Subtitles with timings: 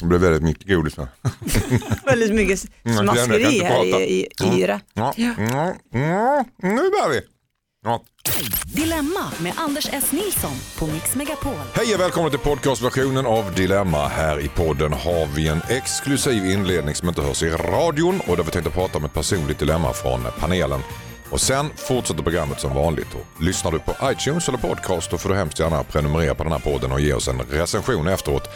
[0.00, 1.06] det blev väldigt mycket godis här.
[2.06, 4.80] Väldigt mycket Mm, smaskeri här i, i yra.
[4.94, 5.14] Ja.
[5.16, 5.32] Mm,
[5.94, 7.20] mm, nu börjar vi.
[7.84, 8.02] Ja.
[8.64, 10.12] Dilemma med Anders S.
[10.12, 11.54] Nilsson på Mix Megapol.
[11.74, 14.08] Hej och välkommen till podcastversionen av Dilemma.
[14.08, 18.44] Här i podden har vi en exklusiv inledning som inte hörs i radion och där
[18.44, 20.80] vi tänkte prata om ett personligt dilemma från panelen.
[21.30, 23.14] Och sen fortsätter programmet som vanligt.
[23.14, 26.52] Och lyssnar du på iTunes eller podcast då får du hemskt gärna prenumerera på den
[26.52, 28.48] här podden och ge oss en recension efteråt.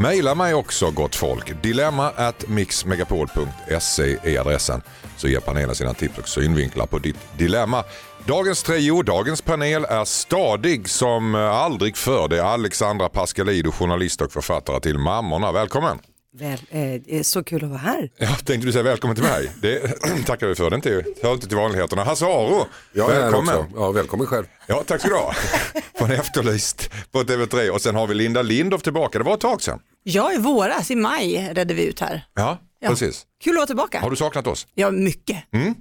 [0.00, 1.62] Maila mig också gott folk.
[1.62, 4.82] Dilemma at mixmegapol.se är adressen.
[5.16, 7.84] Så ger panelen sina tips och synvinklar på ditt dilemma.
[8.26, 12.28] Dagens trio, dagens panel är stadig som aldrig förr.
[12.28, 15.52] Det är Alexandra Pascalido, journalist och författare till Mammorna.
[15.52, 15.98] Välkommen!
[16.32, 18.10] Väl, eh, det är så kul att vara här.
[18.16, 19.50] Ja, tänkte du säga välkommen till mig.
[19.62, 19.78] Det
[20.26, 20.70] tackar vi för.
[20.70, 22.04] Det inte, hör inte till vanligheterna.
[22.04, 23.64] Hasse Aro, Jag är här välkommen.
[23.74, 24.44] Ja, välkommen själv.
[24.66, 25.34] Ja, tack ska du ha.
[25.98, 27.68] Från Efterlyst på TV3.
[27.68, 29.18] Och sen har vi Linda Lindorff tillbaka.
[29.18, 29.80] Det var ett tag sedan.
[30.02, 32.26] Ja, i våras, i maj, redde vi ut här.
[32.34, 32.88] Ja, Ja.
[32.88, 33.26] precis.
[33.44, 34.00] Kul att vara tillbaka.
[34.00, 34.66] Har du saknat oss?
[34.74, 35.36] Ja, mycket.
[35.52, 35.74] Eh, här-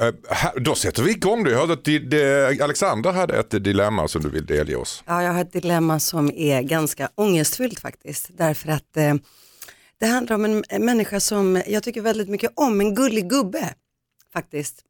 [0.00, 0.14] Eh,
[0.56, 1.44] då sätter vi igång.
[1.44, 5.02] Du hörde att det, det, Alexander hade ett dilemma som du vill delge oss.
[5.06, 8.30] Ja, jag har ett dilemma som är ganska ångestfyllt faktiskt.
[8.36, 9.14] Därför att eh,
[10.00, 13.74] det handlar om en, en människa som jag tycker väldigt mycket om, en gullig gubbe
[14.32, 14.82] faktiskt.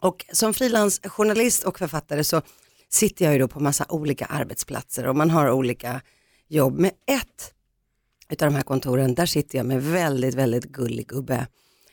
[0.00, 2.42] Och som frilansjournalist och författare så
[2.88, 6.00] sitter jag ju då på massa olika arbetsplatser och man har olika
[6.48, 6.78] jobb.
[6.78, 7.52] Med ett
[8.28, 11.46] utav de här kontoren, där sitter jag med väldigt, väldigt gullig gubbe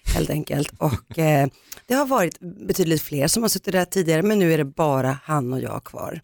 [0.05, 0.73] helt enkelt.
[0.77, 1.47] Och eh,
[1.87, 5.17] det har varit betydligt fler som har suttit där tidigare, men nu är det bara
[5.23, 6.21] han och jag kvar.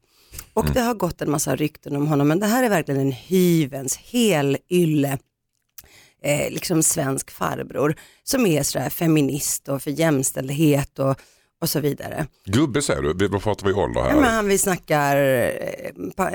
[0.53, 3.11] Och det har gått en massa rykten om honom, men det här är verkligen en
[3.11, 5.17] hyvens, helylle,
[6.23, 11.15] eh, liksom svensk farbror, som är sådär feminist och för jämställdhet och,
[11.61, 12.27] och så vidare.
[12.45, 14.09] Gubbe säger du, vad pratar vi ålder här?
[14.09, 16.29] Ja, men han vi snackar, eh, pa,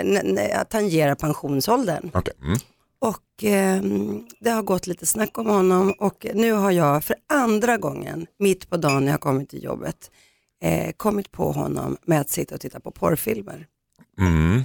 [0.65, 2.10] tangerar pensionsåldern.
[2.15, 2.59] Okej, mm.
[3.04, 3.82] Och eh,
[4.41, 8.70] det har gått lite snack om honom och nu har jag för andra gången, mitt
[8.70, 10.10] på dagen när jag kommit till jobbet,
[10.62, 13.66] eh, kommit på honom med att sitta och titta på porrfilmer.
[14.19, 14.65] Mm.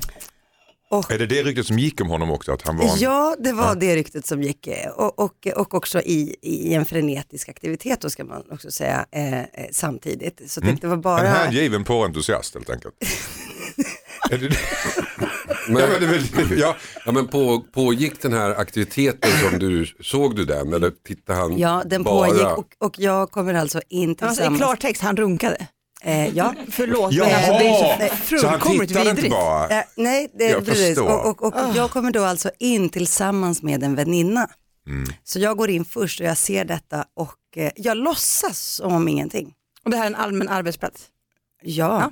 [0.92, 2.52] Och, Är det det ryktet som gick om honom också?
[2.52, 3.00] Att han var en...
[3.00, 6.86] ja, det var det ryktet som gick eh, och, och, och också i, i en
[6.86, 10.52] frenetisk aktivitet då ska man också säga eh, eh, samtidigt.
[10.52, 11.28] Så det var En bara...
[11.28, 12.96] hängiven porrentusiast helt enkelt.
[14.32, 14.58] Är det det?
[15.68, 16.76] Men, Ja, men väl, ja.
[17.06, 21.58] ja, men på, pågick den här aktiviteten som du, såg du den eller tittade han
[21.58, 22.28] Ja, den bara?
[22.28, 24.58] pågick och, och jag kommer alltså in Alltså, I tillsammans.
[24.62, 25.68] klartext, han runkade.
[26.04, 26.54] Eh, ja.
[26.72, 27.28] Förlåt, Jaha!
[27.30, 27.54] men alltså,
[28.00, 29.68] det är så Så han tittade inte bara?
[29.70, 30.86] Eh, nej, det, Jag precis.
[30.88, 31.26] förstår.
[31.30, 34.50] Och, och, och jag kommer då alltså in tillsammans med en väninna.
[34.88, 35.10] Mm.
[35.24, 39.08] Så jag går in först och jag ser detta och eh, jag låtsas som om
[39.08, 39.54] ingenting.
[39.86, 41.02] Och det här är en allmän arbetsplats.
[41.64, 42.12] Ja,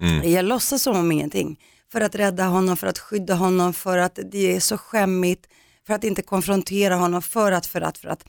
[0.00, 0.32] Mm.
[0.32, 1.58] jag låtsas som om ingenting.
[1.92, 5.46] För att rädda honom, för att skydda honom, för att det är så skämmigt,
[5.86, 8.24] för att inte konfrontera honom, för att, för att, för att.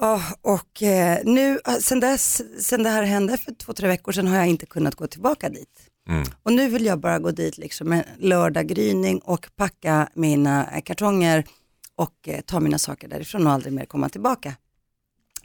[0.00, 4.12] Åh, och eh, nu, eh, sen, dess, sen det här hände för två, tre veckor
[4.12, 5.90] sedan har jag inte kunnat gå tillbaka dit.
[6.08, 6.24] Mm.
[6.42, 11.44] Och nu vill jag bara gå dit liksom en lördaggryning och packa mina eh, kartonger
[11.96, 14.54] och eh, ta mina saker därifrån och aldrig mer komma tillbaka.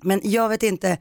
[0.01, 0.97] Men jag vet inte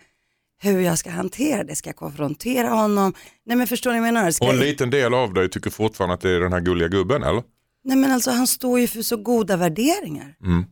[0.58, 1.74] hur jag ska hantera det.
[1.76, 3.14] Ska jag konfrontera honom?
[3.46, 4.30] Nej men förstår ni vad jag menar?
[4.30, 4.66] Ska Och en jag...
[4.66, 7.42] liten del av dig tycker fortfarande att det är den här gulliga gubben, eller?
[7.84, 10.34] Nej men alltså han står ju för så goda värderingar.
[10.44, 10.64] Mm.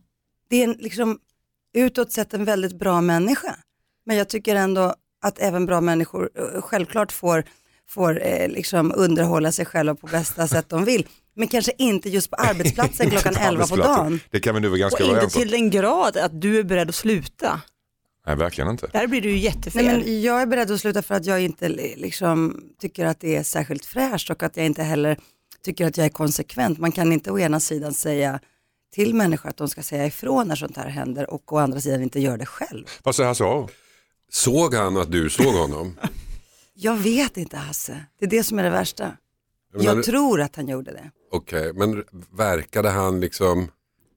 [0.49, 1.19] Det är en, liksom
[1.73, 3.55] utåt sett en väldigt bra människa.
[4.05, 7.43] Men jag tycker ändå att även bra människor eh, självklart får,
[7.89, 11.07] får eh, liksom underhålla sig själva på bästa sätt de vill.
[11.35, 14.19] Men kanske inte just på arbetsplatsen klockan Inte 11 på dagen.
[14.31, 15.41] Det kan vi nu vara Och ganska inte överens om.
[15.41, 17.61] till den grad att du är beredd att sluta.
[18.27, 18.87] Nej, verkligen inte.
[18.93, 19.85] Där blir du ju jättefel.
[19.85, 23.19] Nej, men jag är beredd att sluta för att jag inte li- liksom, tycker att
[23.19, 25.17] det är särskilt fräscht och att jag inte heller
[25.63, 26.79] tycker att jag är konsekvent.
[26.79, 28.39] Man kan inte å ena sidan säga
[28.93, 32.01] till människor att de ska säga ifrån när sånt här händer och å andra sidan
[32.03, 32.85] inte göra det själv.
[33.03, 33.67] Vad säger Hasse?
[34.31, 35.97] Såg han att du såg honom?
[36.73, 39.11] Jag vet inte Hasse, det är det som är det värsta.
[39.73, 41.11] Jag Jag tror att han gjorde det.
[41.31, 43.71] Okej, men verkade han liksom,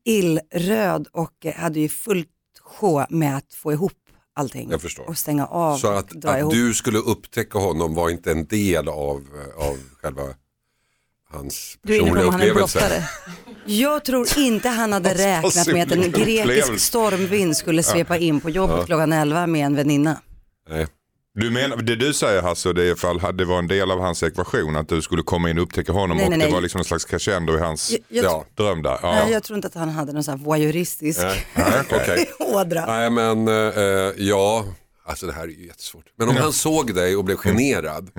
[0.04, 2.28] Illröd och hade ju fullt
[2.60, 3.92] sjå med att få ihop
[4.40, 4.70] allting.
[4.70, 5.08] Jag förstår.
[5.08, 6.52] Och stänga av så att, att ihop.
[6.52, 9.22] du skulle upptäcka honom var inte en del av,
[9.56, 10.22] av själva
[11.30, 13.08] hans personliga om han är en upplevelse?
[13.64, 18.50] Jag tror inte han hade räknat med att en grekisk stormvind skulle svepa in på
[18.50, 20.20] jobbet klockan 11 med en väninna.
[20.68, 20.86] Nej.
[21.40, 24.22] Du menar, det du säger Hasse, det är ifall det var en del av hans
[24.22, 26.52] ekvation att du skulle komma in och upptäcka honom Nej, och nej, det nej.
[26.54, 28.98] var liksom en slags crescendo i hans Jag- jag- ja, dröm där.
[29.02, 29.12] Ja.
[29.12, 31.20] Nej, jag tror inte att han hade någon sån här voyeuristisk
[31.92, 32.30] okej.
[32.40, 32.86] ådra.
[32.86, 33.74] Nej men eh,
[34.16, 34.64] ja,
[35.04, 36.04] alltså det här är ju jättesvårt.
[36.16, 38.10] Men om han såg dig och blev generad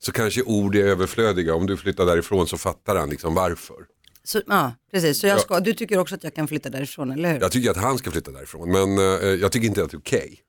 [0.00, 1.54] så kanske ord är överflödiga.
[1.54, 3.76] Om du flyttar därifrån så fattar han liksom varför.
[4.24, 5.20] Så, ja, precis.
[5.20, 7.40] Så jag ska, du tycker också att jag kan flytta därifrån, eller hur?
[7.40, 9.98] Jag tycker att han ska flytta därifrån men eh, jag tycker inte att det är
[9.98, 10.40] okej.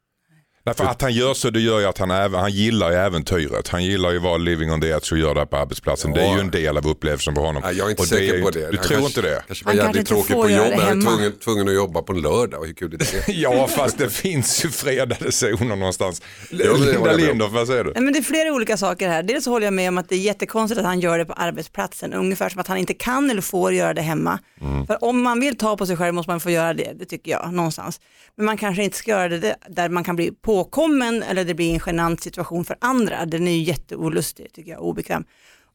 [0.77, 3.67] Därför att han gör så, det gör ju att han, även, han gillar ju äventyret.
[3.67, 6.11] Han gillar ju att vara living on the edge och göra det här på arbetsplatsen.
[6.13, 7.61] Det är ju en del av upplevelsen för honom.
[7.65, 8.59] Nej, jag är inte Och det säker är på det.
[8.59, 9.43] Du Han tror kanske, inte det?
[9.47, 10.77] kanske var Han kanske jävligt inte tråkig får på göra jobb.
[10.77, 12.65] det Han är tvungen, tvungen att jobba på en lördag.
[12.65, 13.33] Hur kul är det?
[13.33, 16.21] Ja, fast det finns ju fredade zoner någonstans.
[16.49, 17.13] det Linda.
[17.13, 17.91] Lindorff, vad säger du?
[17.93, 19.23] Nej, men det är flera olika saker här.
[19.23, 21.33] Dels så håller jag med om att det är jättekonstigt att han gör det på
[21.33, 24.39] arbetsplatsen, ungefär som att han inte kan eller får göra det hemma.
[24.87, 27.31] För om man vill ta på sig själv måste man få göra det, det tycker
[27.31, 27.99] jag, någonstans.
[28.35, 30.31] Men man kanske inte ska göra det där man kan bli
[30.63, 33.25] påkommen eller det blir en genant situation för andra.
[33.25, 35.23] Den är ju jätteolustig, tycker jag, obekväm.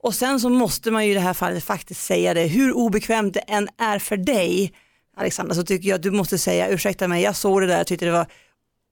[0.03, 3.35] Och sen så måste man ju i det här fallet faktiskt säga det, hur obekvämt
[3.35, 4.73] det än är för dig,
[5.17, 7.87] Alexandra, så tycker jag att du måste säga, ursäkta mig, jag såg det där, jag
[7.87, 8.27] tyckte det var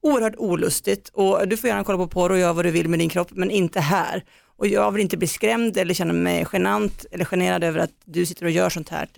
[0.02, 2.98] oerhört olustigt och du får gärna kolla på porr och göra vad du vill med
[2.98, 4.24] din kropp men inte här.
[4.56, 8.26] Och jag vill inte bli skrämd eller känna mig genant eller generad över att du
[8.26, 9.08] sitter och gör sånt här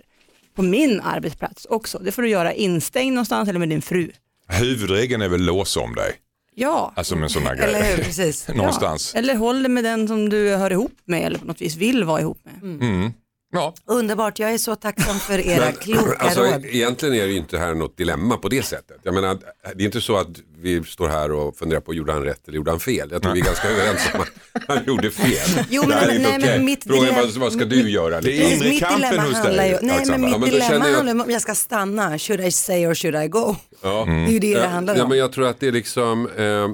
[0.55, 1.99] på min arbetsplats också.
[1.99, 4.11] Det får du göra instängd någonstans eller med din fru.
[4.47, 6.11] Huvudregeln är väl lås om dig.
[6.57, 8.47] Ja, Alltså med sån här Eller hur, precis.
[8.55, 9.11] Någonstans.
[9.13, 9.19] Ja.
[9.19, 12.03] Eller håll det med den som du hör ihop med eller på något vis vill
[12.03, 12.81] vara ihop med.
[12.81, 13.13] Mm.
[13.55, 13.73] Ja.
[13.85, 16.65] Underbart, jag är så tacksam för era kloka Alltså, råd.
[16.65, 18.97] egentligen är det ju inte här något dilemma på det sättet.
[19.03, 19.37] Jag menar,
[19.75, 20.27] det är inte så att
[20.61, 23.09] vi står här och funderar på gjorde han rätt eller gjorde han fel.
[23.11, 24.29] Jag tror vi är ganska överens om att
[24.67, 25.65] han gjorde fel.
[25.69, 26.59] Jo, men- men- nej, men okej.
[26.63, 28.21] mitt Frågan är dilemma- vad, vad ska du göra?
[28.21, 28.57] Det är Liksom?
[28.57, 30.69] inre mitt kampen dilemma hos dig, handlar ju, nej men mitt Ja, men då dilemma
[30.69, 33.55] känner jag- handlar om jag ska stanna, should I say or should I go?
[33.83, 34.03] Ja.
[34.07, 35.09] Det är ju det det handlar Ja, om.
[35.09, 36.67] men jag tror att det är liksom, eh,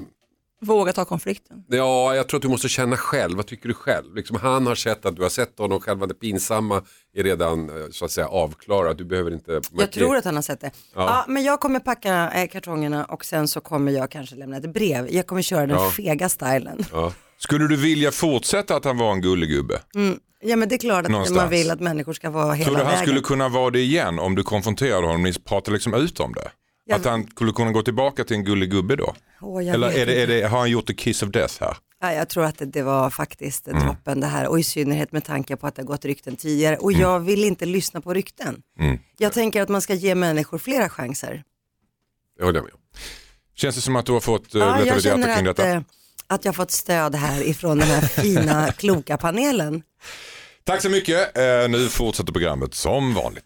[0.64, 1.64] Våga ta konflikten.
[1.68, 4.14] ja jag tror att du måste känna själv, vad tycker du själv?
[4.14, 6.82] Liksom, han har sett att du har sett honom, själva det pinsamma
[7.14, 10.42] är redan eh, så att säga avklarat, du behöver inte Jag tror att han har
[10.42, 10.70] sett det.
[10.94, 11.24] Ja.
[11.28, 15.08] men jag kommer packa eh, kartongerna och sen så kommer jag kanske lämna ett brev.
[15.10, 15.90] Jag kommer köra den Ja.
[15.90, 16.84] fega stilen.
[16.92, 17.12] Ja.
[17.38, 19.80] Skulle du vilja fortsätta att han var en gullegubbe?
[20.44, 21.36] Ja men det är klart att Någonstans.
[21.36, 23.06] man vill att människor ska vara hela Tror du han vägen.
[23.06, 25.22] skulle kunna vara det igen om du konfronterade honom?
[25.22, 26.50] Ni pratar liksom ut om det.
[26.84, 29.14] Jag- Att han skulle kunna gå tillbaka till en gullig gubbe då?
[29.40, 31.76] Jag Eller är det, är det, har han gjort the kiss of death här?
[32.00, 33.82] Ja, jag tror att det, var faktiskt Mm.
[33.84, 36.76] droppen det här och i synnerhet med tanke på att det har gått rykten tidigare
[36.76, 37.02] och Mm.
[37.02, 38.62] jag vill inte lyssna på rykten.
[39.18, 41.42] Jag tänker att man ska ge människor flera chanser.
[42.38, 42.72] Det håller jag med.
[43.54, 45.68] Känns det som att du har fått uh, Ja, jag känner kring att, detta?
[45.70, 45.80] eh,
[46.26, 49.82] att jag fått stöd här ifrån den här fina kloka panelen.
[50.64, 51.36] Tack så mycket.
[51.38, 53.44] Eh, nu fortsätter programmet som vanligt.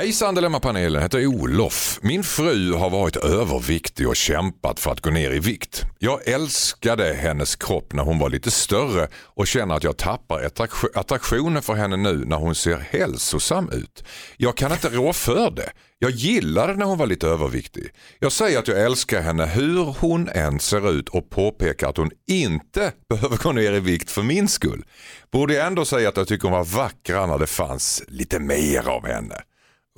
[0.00, 1.98] Hejsan Dilemmapanelen, heter Olof.
[2.02, 5.84] Min fru har varit överviktig och kämpat för att gå ner i vikt.
[5.98, 10.50] Jag älskade hennes kropp när hon var lite större och känner att jag tappar
[10.94, 14.04] attraktionen för henne nu när hon ser hälsosam ut.
[14.36, 15.70] Jag kan inte rå för det.
[15.98, 17.90] Jag gillade när hon var lite överviktig.
[18.18, 22.10] Jag säger att jag älskar henne hur hon än ser ut och påpekar att hon
[22.28, 24.84] inte behöver gå ner i vikt för min skull.
[25.32, 28.88] Borde jag ändå säga att jag tycker hon var vackra när det fanns lite mer
[28.88, 29.42] av henne?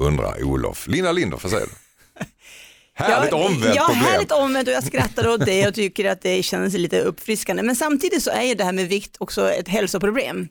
[0.01, 0.89] Undrar Olof.
[0.89, 1.73] Lina Lindorff, vad säger du?
[2.95, 4.05] Härligt omvänt ja, problem.
[4.05, 7.63] härligt omvänt och jag skrattar åt det och tycker att det känns lite uppfriskande.
[7.63, 10.49] Men samtidigt så är ju det här med vikt också ett hälsoproblem.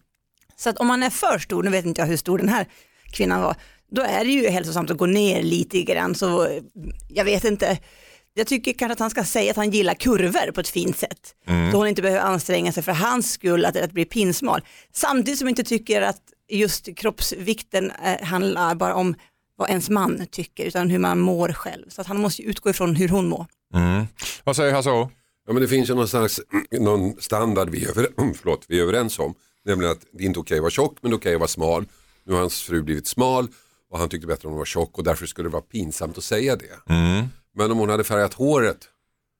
[0.55, 2.67] Så att om man är för stor, nu vet inte jag hur stor den här
[3.11, 3.55] kvinnan var,
[3.91, 6.15] då är det ju hälsosamt att gå ner lite grann.
[6.15, 6.47] Så
[7.09, 7.77] jag vet inte,
[8.33, 11.35] jag tycker kanske att han ska säga att han gillar kurvor på ett fint sätt.
[11.71, 14.61] Så hon inte behöver anstränga sig för hans skull att, att bli pinsmal.
[14.93, 19.15] Samtidigt som jag inte tycker att just kroppsvikten eh, handlar bara om
[19.61, 21.89] vad ens man tycker, utan hur man mår själv.
[21.89, 23.45] Så att han måste ju utgå ifrån hur hon mår.
[23.73, 24.05] Mm.
[24.43, 24.89] Vad säger Hasse?
[24.89, 25.09] Ja,
[25.53, 26.41] men det finns ju någon, slags,
[26.79, 29.33] någon standard vi är, över, förlåt, vi är överens om.
[29.65, 31.47] Nämligen att det är inte okej att vara tjock men det är okej att vara
[31.47, 31.85] smal.
[32.23, 33.47] Nu har hans fru blivit smal
[33.91, 36.23] och han tyckte bättre om att vara tjock och därför skulle det vara pinsamt att
[36.23, 36.93] säga det.
[36.93, 37.25] Mm.
[37.55, 38.79] Men om hon hade färgat håret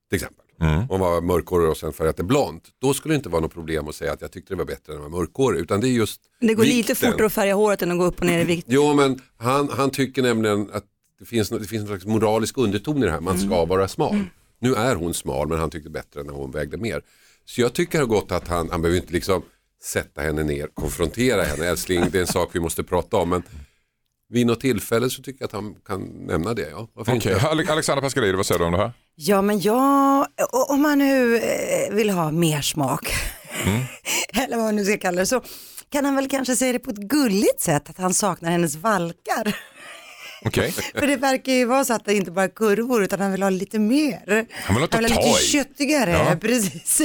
[0.10, 0.41] till exempel.
[0.62, 0.84] Mm.
[0.90, 2.64] Hon var mörkhårig och sen färgat det blont.
[2.82, 4.94] Då skulle det inte vara något problem att säga att jag tyckte det var bättre
[4.94, 5.60] än att vara mörkhårig.
[5.62, 7.12] Utan det är just Det går lite vikten.
[7.12, 8.68] fortare att färga håret än att gå upp och ner i vikt.
[8.70, 10.84] Jo men han, han tycker nämligen att
[11.20, 13.20] det finns, det finns en slags moralisk underton i det här.
[13.20, 14.24] Man ska vara smal.
[14.60, 17.02] Nu är hon smal men han tyckte bättre när hon vägde mer.
[17.46, 19.42] Så jag tycker det har gått att han, han behöver inte liksom
[19.84, 21.66] sätta henne ner, konfrontera henne.
[21.68, 23.30] Älskling det är en sak vi måste prata om.
[23.30, 23.44] Men
[24.30, 26.70] vid något tillfälle så tycker jag att han kan nämna det.
[26.70, 27.48] Ja, varför Okej, inte?
[27.48, 28.92] Ale- Alexandra Pascalidou, vad säger du om det här?
[29.24, 33.14] Ja men jag, om man nu eh, vill ha mer smak,
[34.34, 35.42] eller vad man nu ska kalla det, så
[35.90, 39.56] kan han väl kanske säga det på ett gulligt sätt att han saknar hennes valkar.
[40.46, 40.72] Okej.
[40.72, 43.44] För det verkar ju vara så att det inte bara är kurvor utan han vill
[43.44, 44.24] ha lite mer.
[44.28, 46.36] Han vill ha något att ha lite köttigare, Ja.
[46.42, 47.02] precis.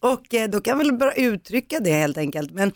[0.00, 2.50] Och eh, då kan väl bara uttrycka det helt enkelt.
[2.50, 2.72] Men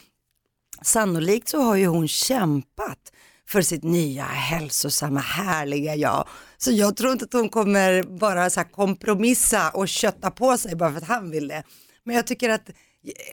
[0.83, 3.13] sannolikt så har ju hon kämpat
[3.51, 6.29] för sitt nya hälsosamma härliga jag.
[6.59, 10.77] Så jag tror inte att hon kommer bara så här kompromissa och kötta på sig
[10.77, 11.63] bara för att han vill det.
[12.05, 12.71] Men jag tycker att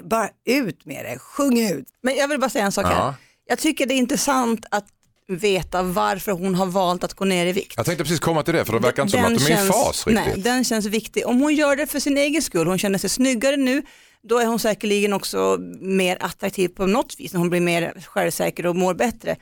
[0.04, 1.86] bara ut med det, sjung ut.
[2.04, 2.90] Men jag vill bara säga en sak Ja.
[2.90, 3.14] här.
[3.48, 4.86] Jag tycker det är intressant att
[5.28, 7.74] veta varför hon har valt att gå ner i vikt.
[7.78, 9.54] Jag tänkte precis komma till det för det verkar inte som Den att de är
[9.54, 10.26] i känns- fas riktigt.
[10.26, 11.28] Nej, den känns viktig.
[11.28, 13.84] Om hon gör det för sin egen skull, hon känner sig snyggare nu,
[14.30, 18.66] då är hon säkerligen också mer attraktiv på något vis, när hon blir mer självsäker
[18.66, 19.36] och mår bättre.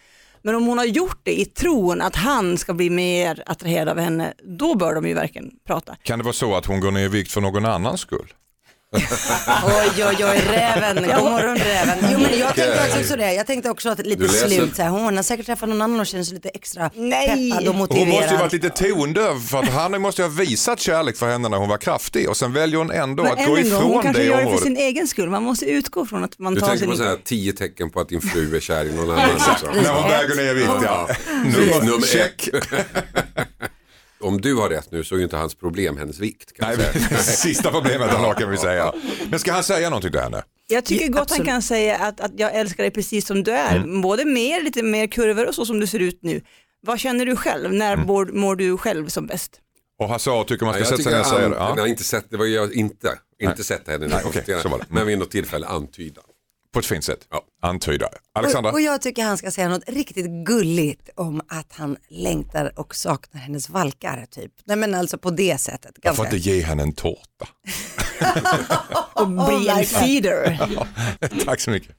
[0.46, 4.00] Men om hon har gjort det i tron att han ska bli mer attraherad av
[4.00, 5.96] henne, då bör de ju verkligen prata.
[6.04, 8.34] Kan det vara så att hon går ner i vikt för någon annans skull?
[9.66, 10.96] Oj, oj, oj, räven.
[10.96, 11.98] God morgon räven.
[12.12, 13.34] Jo, men jag tänkte också det.
[13.34, 14.76] Jag tänkte också att lite Du slut.
[14.76, 14.90] Så här.
[14.90, 17.52] Hon har säkert träffat någon annan och känner sig lite extra Nej.
[17.52, 18.40] peppad och Hon måste ju motiverad.
[18.40, 21.70] varit lite tondöv för att han måste ju ha visat kärlek för henne när hon
[21.70, 24.04] var kraftig och sen väljer hon ändå Men att än gå en gång, hon ifrån
[24.04, 25.30] kanske det gör det för sin egen skull.
[25.30, 26.92] Man måste utgå från att man Du tar tänker sin...
[26.92, 29.30] på så här tio tecken på att din fru är kär i någon annan.
[29.34, 29.70] Liksom.
[29.84, 31.08] När hon gå ner vikt ja.
[31.84, 32.50] Nummer, ett.
[34.26, 36.54] Om du har rätt nu så är ju inte hans problem hennes vikt.
[36.58, 37.18] Kan Nej, säga.
[37.20, 38.94] sista problemet han har kan vi säga.
[39.30, 40.44] Men ska han säga någonting till henne?
[40.68, 41.48] Jag tycker Ja, gott han absolut.
[41.48, 43.76] kan säga att, att jag älskar dig precis som du är.
[43.76, 44.02] Mm.
[44.02, 46.42] Både mer, lite mer kurvor och så som du ser ut nu.
[46.82, 47.74] Vad känner du själv?
[47.74, 48.08] När Mm.
[48.08, 49.52] mår, mår du själv som bäst?
[50.00, 51.56] Och Hasse A tycker man ska jag sätta sig ner och säga det.
[51.56, 51.74] Ja.
[51.78, 53.20] Nej, inte sett, det var jag inte.
[53.42, 54.86] Inte sett henne Nej, okej, så var det.
[54.90, 56.22] Men vid något tillfälle antyda.
[56.76, 57.28] På ett fint sätt.
[57.32, 57.42] Ja.
[57.62, 58.10] Antyda.
[58.34, 58.70] Alexandra?
[58.72, 62.96] Och, och jag tycker han ska säga något riktigt gulligt om att han längtar och
[62.96, 64.52] saknar hennes valkar typ.
[64.66, 65.96] Nej men alltså på det sättet.
[66.02, 66.38] Jag får Ganska.
[66.38, 67.48] inte ge henne en tårta.
[69.14, 70.70] Och bli en feeder.
[71.46, 71.96] Tack så mycket.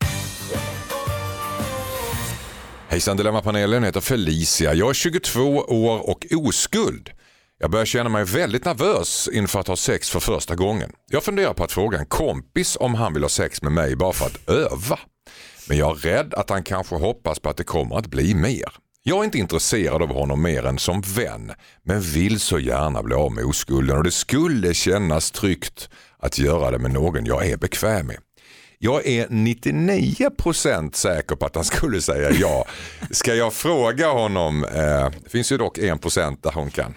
[2.88, 4.75] Hejsan Dilemmapanelen, jag heter Felicia.
[4.75, 7.11] Jag är 22 år och oskuld.
[7.58, 10.92] Jag börjar känna mig väldigt nervös inför att ha sex för första gången.
[11.10, 14.12] Jag funderar på att fråga en kompis om han vill ha sex med mig bara
[14.12, 14.98] för att öva.
[15.68, 18.72] Men jag är rädd att han kanske hoppas på att det kommer att bli mer.
[19.02, 23.14] Jag är inte intresserad av honom mer än som vän, men vill så gärna bli
[23.14, 27.56] av med oskulden och det skulle kännas tryggt att göra det med någon jag är
[27.56, 28.16] bekväm med.
[28.78, 32.66] Jag är 99% säker på att han skulle säga ja.
[33.10, 36.94] Ska jag fråga honom, eh, det finns ju dock 1% där hon kan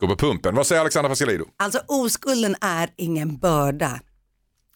[0.00, 0.54] gå på pumpen.
[0.54, 1.44] Vad säger Alexandra Pascalido?
[1.56, 4.00] Alltså oskulden är ingen börda.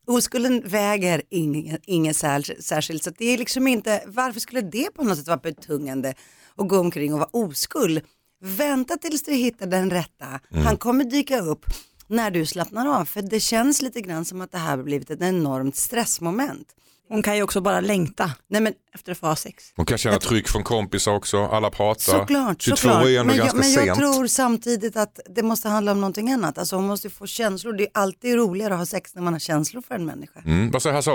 [0.06, 5.04] Oskulden väger ingen, ingen sär, särskilt så det är liksom inte, varför skulle det på
[5.04, 6.14] något sätt vara betungande
[6.56, 8.00] att gå omkring och vara oskuld?
[8.42, 11.64] Vänta tills du hittar den rätta, han kommer dyka upp
[12.06, 15.10] när du slappnar av för det känns lite grann som att det här har blivit
[15.10, 16.74] ett enormt stressmoment.
[17.12, 19.64] Hon kan ju också bara längta Nej men efter att få ha sex.
[19.76, 22.18] Hon kan känna tryck från kompisar också, alla pratar.
[22.18, 23.04] Såklart, 22 såklart.
[23.06, 23.98] är ändå Men, jag, ganska men jag sent.
[23.98, 26.58] tror samtidigt att det måste handla om någonting annat.
[26.58, 27.72] Alltså hon måste få känslor.
[27.72, 30.40] Det är alltid roligare att ha sex när man har känslor för en människa.
[30.44, 31.10] Mm, vad säger Hasse?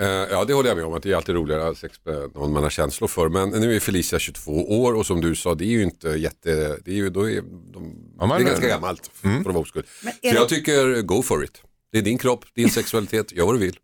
[0.00, 1.98] Eh, ja det håller jag med om att det är alltid roligare att ha sex
[2.04, 3.28] med någon man har känslor för.
[3.28, 6.78] Men nu är Felicia 22 år och som du sa det är ju inte jätte,
[6.84, 7.42] det är ju, då är
[7.72, 9.86] de, Ja, det är ganska gammalt för att vara oskuld.
[10.02, 11.62] Men Så är jag det- tycker go for it.
[11.92, 13.76] Det är din kropp, din sexualitet, gör vad du vill.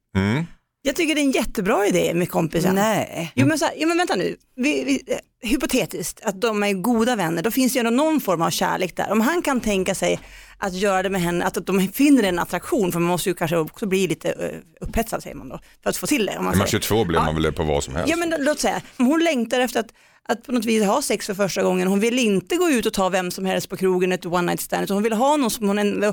[0.87, 2.75] Jag tycker det är en jättebra idé med kompisen.
[2.75, 3.33] Nej.
[3.35, 6.73] Jo men, så här, jo men vänta nu, vi, vi, eh, hypotetiskt att de är
[6.73, 9.13] goda vänner, då finns det ju ändå någon form av kärlek där.
[9.13, 10.21] Om han kan tänka sig
[10.59, 13.57] att göra det med henne, att de finner en attraktion, för man måste ju kanske
[13.57, 16.39] också bli lite uh, upphetsad säger man då, för att få till det.
[16.39, 16.81] Om man Är man säger.
[16.83, 17.25] 22 blir Ja.
[17.25, 18.11] man väl på vad som helst.
[18.11, 19.89] Ja men låt säga, om hon längtar efter att,
[20.29, 22.93] att på något vis ha sex för första gången, hon vill inte gå ut och
[22.93, 25.51] ta vem som helst på krogen, ett one night stand, utan hon vill ha någon
[25.51, 26.13] som hon ändå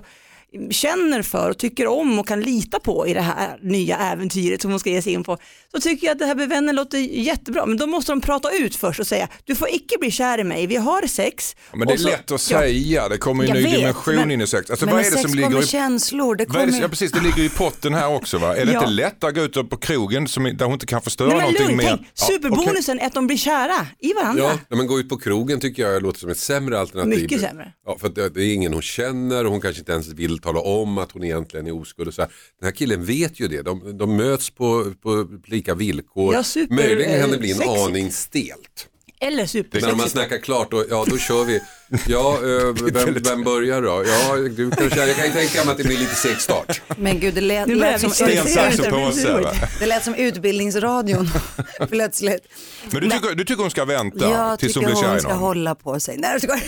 [0.72, 4.72] känner för och tycker om och kan lita på i det här nya äventyret som
[4.72, 5.38] hon ska ge sig in på.
[5.72, 8.52] Så tycker jag att det här med vänner låter jättebra, men då måste de prata
[8.52, 11.56] ut först och säga, du får icke bli kär i mig, vi har sex.
[11.72, 12.38] Ja, Men det är så- lätt att Ja.
[12.60, 14.70] säga, det kommer en ny vet, dimension men- in i sex.
[14.70, 16.36] Alltså, Men vad är det sex som ligger kommer i känslor.
[16.36, 16.82] Det är det, kommer...
[16.82, 18.56] ja, precis, det ligger i potten här också va?
[18.56, 18.80] Är det Ja.
[18.80, 21.44] inte lätt att gå ut på krogen som, där hon inte kan förstöra Nej, men
[21.44, 21.88] någonting lugn, mer?
[21.88, 24.44] tänk, superbonusen är att de blir kära i varandra.
[24.70, 27.22] Ja, man går ut på krogen tycker jag låter som ett sämre alternativ.
[27.22, 27.72] Mycket sämre.
[27.86, 30.98] Ja, för det är ingen hon känner och hon kanske inte ens vill tala om
[30.98, 32.08] att hon egentligen är oskuld.
[32.08, 32.32] Och så här.
[32.60, 36.34] Den här killen vet ju det, de, de möts på, på lika villkor.
[36.34, 37.80] Ja, super, Möjligen kan det bli en sexigt.
[37.88, 38.90] aning stelt.
[39.28, 41.62] Eller Men om man snackar klart, då, ja då kör vi.
[42.08, 44.04] Ja, eh, vem, vem börjar då?
[44.08, 46.82] Ja, du kanske, jag kan ju tänka mig att det blir lite seg start.
[46.98, 51.30] Men gud, det lät, lät som, och det det lät som utbildningsradion
[51.90, 52.48] plötsligt.
[52.92, 55.18] Men du tycker, du tycker hon ska vänta Jag tills tycker hon blir kär hon
[55.18, 55.38] i ska någon?
[55.40, 56.18] hålla på sig.
[56.18, 56.60] Nej, jag.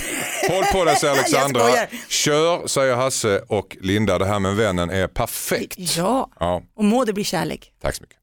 [0.55, 1.87] Håll på dig säger Jag Alexandra.
[2.07, 5.75] Kör säger Hasse och Linda, det här med vännen är perfekt.
[5.77, 7.71] Ja, Ja, och må det bli kärlek.
[7.81, 8.17] tack så mycket.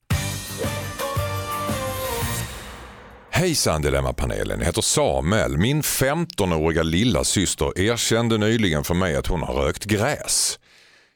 [3.34, 5.58] Hejsan Dilemmapanelen, jag heter Samuel.
[5.58, 10.58] Min 15-åriga lilla syster erkände nyligen för mig att hon har rökt gräs.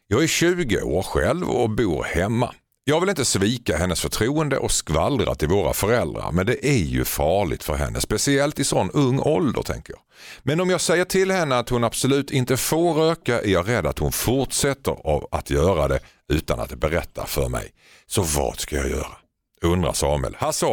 [0.06, 2.54] Jag är 20 år själv och bor hemma.
[2.84, 7.04] Jag vill inte svika hennes förtroende och skvallra till våra föräldrar men det är ju
[7.04, 10.00] farligt för henne, speciellt i sån ung ålder tänker jag.
[10.42, 13.86] Men om jag säger till henne att hon absolut inte får röka är jag rädd
[13.86, 16.00] att hon fortsätter av att göra det
[16.32, 17.70] utan att berätta för mig.
[18.06, 19.16] Så vad ska jag göra?
[19.62, 20.36] Undrar Samuel.
[20.38, 20.66] Hasse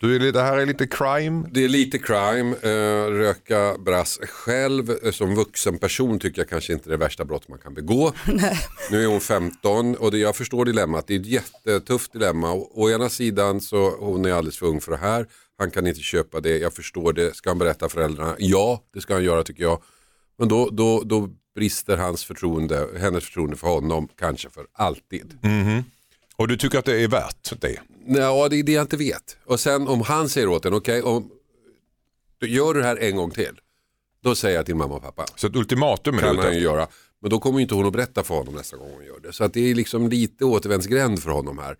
[0.00, 1.48] du är, lite- det här är lite crime.
[1.52, 6.72] Det är lite crime, eh, röka brass själv eh, som vuxen person tycker jag kanske
[6.72, 8.12] inte är det värsta brott man kan begå.
[8.90, 12.52] Nu är hon 15 och det, jag förstår dilemmat, det är ett jättetufft dilemma.
[12.52, 15.26] Å, å ena sidan så hon är alldeles för ung för det här,
[15.58, 18.36] han kan inte köpa det, jag förstår det, ska han berätta för föräldrarna?
[18.38, 19.82] Ja, det ska han göra tycker jag.
[20.38, 25.38] Men då, då, då brister hans förtroende, hennes förtroende för honom kanske för alltid.
[26.36, 27.78] Och du tycker att det är värt det?
[28.06, 29.36] Ja, det är det jag inte vet.
[29.44, 31.30] Och sen om han säger åt en, okej, om
[32.38, 33.60] du gör du det här en gång till,
[34.22, 35.24] då säger jag till mamma och pappa.
[35.36, 36.88] Så ett ultimatum kan han ju göra.
[37.20, 39.32] Men då kommer ju inte hon att berätta för honom nästa gång hon gör det.
[39.32, 41.76] Så att det är liksom lite återvändsgränd för honom här.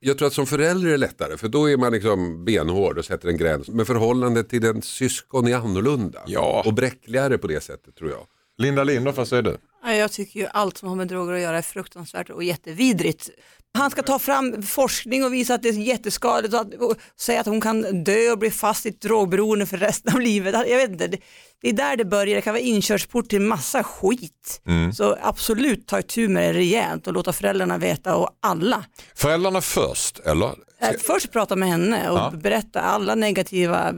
[0.00, 3.04] Jag tror att som förälder är det lättare för då är man liksom benhård och
[3.04, 3.68] sätter en gräns.
[3.68, 6.22] Men förhållandet till en syskon är annorlunda.
[6.26, 6.62] Ja.
[6.66, 8.26] Och bräckligare på det sättet tror jag.
[8.58, 9.56] Linda Lindorff, vad säger du?
[9.84, 13.30] Ja, Jag tycker ju allt som har med droger att göra är fruktansvärt och jättevidrigt.
[13.78, 17.40] Han ska ta fram forskning och visa att det är jätteskadligt och, att, och säga
[17.40, 20.54] att hon kan dö och bli fast i ett drogberoende för resten av livet.
[20.54, 21.18] Jag vet inte, det,
[21.62, 24.62] det är där det börjar, det kan vara inkörsport till massa skit.
[24.94, 28.84] Så absolut ta itu med det rejält och låta föräldrarna veta och alla.
[29.14, 30.48] Föräldrarna först, eller?
[30.80, 32.32] Eh, Först prata med henne och Ja.
[32.42, 33.94] berätta alla negativa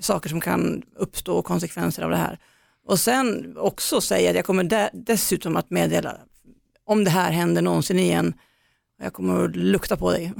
[0.00, 2.38] saker som kan uppstå och konsekvenser av det här.
[2.86, 6.16] Och sen också säga att jag kommer de- dessutom att meddela
[6.86, 8.34] om det här händer någonsin igen.
[9.00, 10.32] Jag kommer att lukta på dig.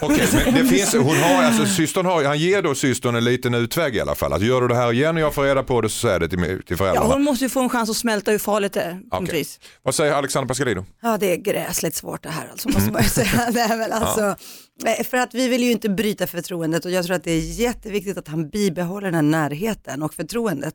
[0.00, 3.54] Okej, men det finns, hon har, alltså, systern har, han ger då systern en liten
[3.54, 4.32] utväg i alla fall.
[4.32, 6.28] Att gör du det här igen och jag får reda på det så säger det
[6.28, 7.12] till, till Ja, föräldrarna.
[7.14, 9.32] hon måste ju få en chans att smälta hur farligt det är.
[9.32, 9.60] vis.
[9.82, 10.84] Vad säger Alexander Pascalidou?
[11.02, 13.50] Ja det är gräsligt svårt det här alltså, måste man ju säga.
[13.52, 14.36] Nej, men alltså,
[14.86, 17.60] eh, För att vi vill ju inte bryta förtroendet och jag tror att det är
[17.60, 20.74] jätteviktigt att han bibehåller den här närheten och förtroendet.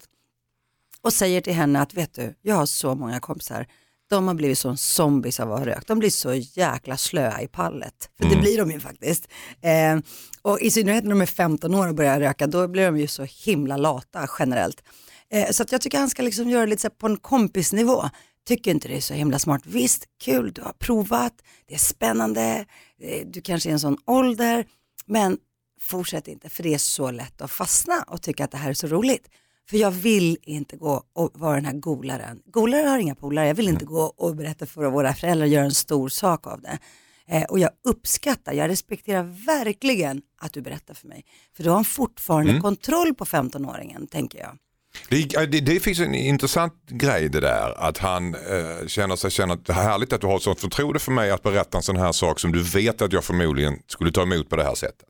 [1.03, 3.67] Och säger till henne att vet du, jag har så många kompisar,
[4.11, 5.87] de har blivit som zombies av att ha rökt.
[5.87, 8.09] De blir så jäkla slöa i pallet.
[8.21, 9.27] För det blir de ju faktiskt.
[9.61, 9.99] Eh,
[10.41, 13.07] och i synnerhet när de är 15 år och börjar röka, då blir de ju
[13.07, 14.83] så himla lata generellt.
[15.31, 18.09] Eh, så att jag tycker han ska liksom göra lite så här på en kompisnivå.
[18.47, 19.61] Tycker inte det är så himla smart.
[19.65, 21.33] Visst, kul, du har provat,
[21.67, 22.65] det är spännande,
[23.01, 24.65] eh, du kanske är i en sån ålder,
[25.05, 25.37] men
[25.81, 28.73] fortsätt inte för det är så lätt att fastna och tycka att det här är
[28.73, 29.27] så roligt.
[29.71, 32.41] För jag vill inte gå och vara den här golaren.
[32.45, 35.65] Golare har inga polare, jag vill inte gå och berätta för våra föräldrar och göra
[35.65, 36.79] en stor sak av det.
[37.27, 41.25] Eh, och jag uppskattar, jag respekterar verkligen att du berättar för mig.
[41.57, 44.57] För då har fortfarande kontroll på 15-åringen, tänker jag.
[45.09, 49.53] Det, det, det finns en intressant grej det där att han eh, känner sig känner
[49.53, 51.83] att det är härligt att du har ett sånt förtroende för mig att berätta en
[51.83, 54.75] sån här sak som du vet att jag förmodligen skulle ta emot på det här
[54.75, 55.07] sättet.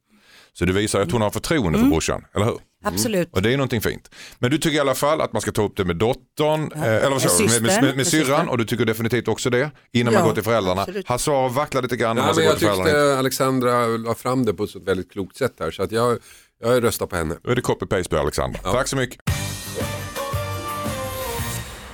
[0.54, 2.58] Så det visar att hon har förtroende för brorsan, eller hur?
[2.84, 3.30] Absolut.
[3.32, 4.10] Och det är någonting fint.
[4.40, 6.84] Men du tycker i alla fall att man ska ta upp det med dottern, eh,
[6.84, 10.14] eller vad du, med, med, med, med syrran och du tycker definitivt också det innan
[10.14, 10.88] man Ja, går till föräldrarna.
[11.06, 14.76] Hassar vacklar lite grann man ska men jag tyckte Alexandra la fram det på ett
[14.76, 16.18] väldigt klokt sätt här så att jag,
[16.64, 17.36] jag röstar på henne.
[17.44, 18.60] Då är det copy-paste på Alexander.
[18.64, 19.22] Tack så mycket.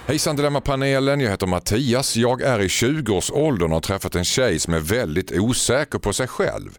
[0.06, 2.16] Hejsan Dilemma-panelen, jag heter Mattias.
[2.16, 6.28] Jag är i 20-årsåldern och har träffat en tjej som är väldigt osäker på sig
[6.28, 6.78] själv.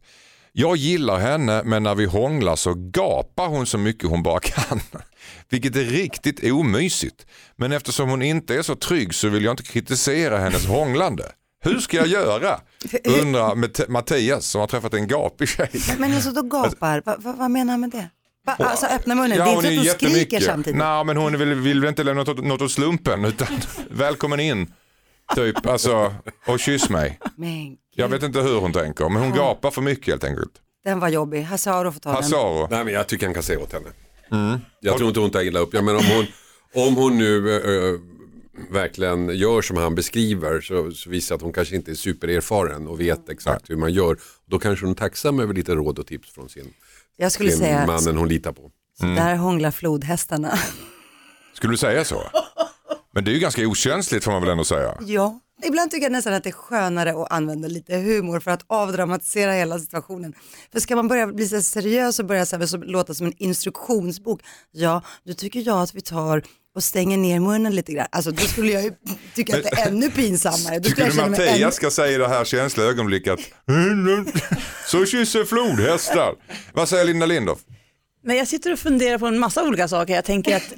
[0.53, 4.81] Jag gillar henne men när vi hånglar så gapar hon så mycket hon bara kan.
[5.51, 7.27] Vilket är riktigt omysigt.
[7.57, 11.25] Men eftersom hon inte är så trygg så vill jag inte kritisera hennes hånglande.
[11.65, 12.61] Hur ska jag göra?
[13.23, 15.71] Undrar Matt- Mattias som har träffat en gapig tjej.
[15.99, 18.11] Men alltså då gapar, va, va, vad menar han med det?
[18.47, 20.79] Va, alltså öppna munnen, det är inte så att hon skriker samtidigt.
[20.79, 23.47] Nej men hon vill, vill väl inte lämna något, något åt slumpen utan
[23.91, 24.73] välkommen in.
[25.35, 26.15] Typ, alltså,
[26.47, 27.19] och kyss mig.
[27.37, 30.51] Men Jag vet inte hur hon tänker men hon gapar för mycket helt enkelt.
[30.85, 31.43] den var jobbig.
[31.43, 32.17] Hasse Aro får ta den.
[32.23, 32.69] Hassaro.
[32.71, 33.89] Nej men jag tycker han kan säga åt henne.
[34.33, 34.59] Mm.
[34.81, 35.69] Jag tror inte hon tar illa upp.
[35.75, 36.27] Ja, men om hon,
[36.87, 38.01] om hon nu eh,
[38.71, 43.01] verkligen gör som han beskriver så, så visar att hon kanske inte är supererfaren och
[43.01, 44.19] vet exakt hur man gör.
[44.47, 46.73] Då kanske hon är tacksam över lite råd och tips från sin,
[47.17, 48.71] Jag skulle sin säga mannen hon litar på.
[49.03, 49.15] Mm.
[49.15, 50.59] där hånglar flodhästarna.
[51.55, 52.23] Skulle du säga så?
[53.15, 54.95] Men det är ju ganska okänsligt får man väl ändå säga.
[55.01, 58.64] ja, ibland tycker jag nästan att det är skönare att använda lite humor för att
[58.66, 60.35] avdramatisera hela situationen.
[60.73, 63.35] För ska man börja bli så seriös och börja så här, så låta som en
[63.37, 64.40] instruktionsbok,
[64.71, 66.42] ja, då tycker jag att vi tar
[66.75, 68.07] och stänger ner munnen lite grann.
[68.11, 68.92] Alltså då skulle jag ju
[69.35, 70.79] tycka att det är ännu pinsammare.
[70.79, 71.31] Då Tycker du mig ännu...
[71.31, 73.40] Mattias ska säga i det här känsliga ögonblicket
[74.87, 76.35] så kysser flodhästar.
[76.73, 77.59] Vad säger Linda Lindorff?
[78.25, 80.14] Men jag sitter och funderar på en massa olika saker.
[80.14, 80.73] Jag tänker att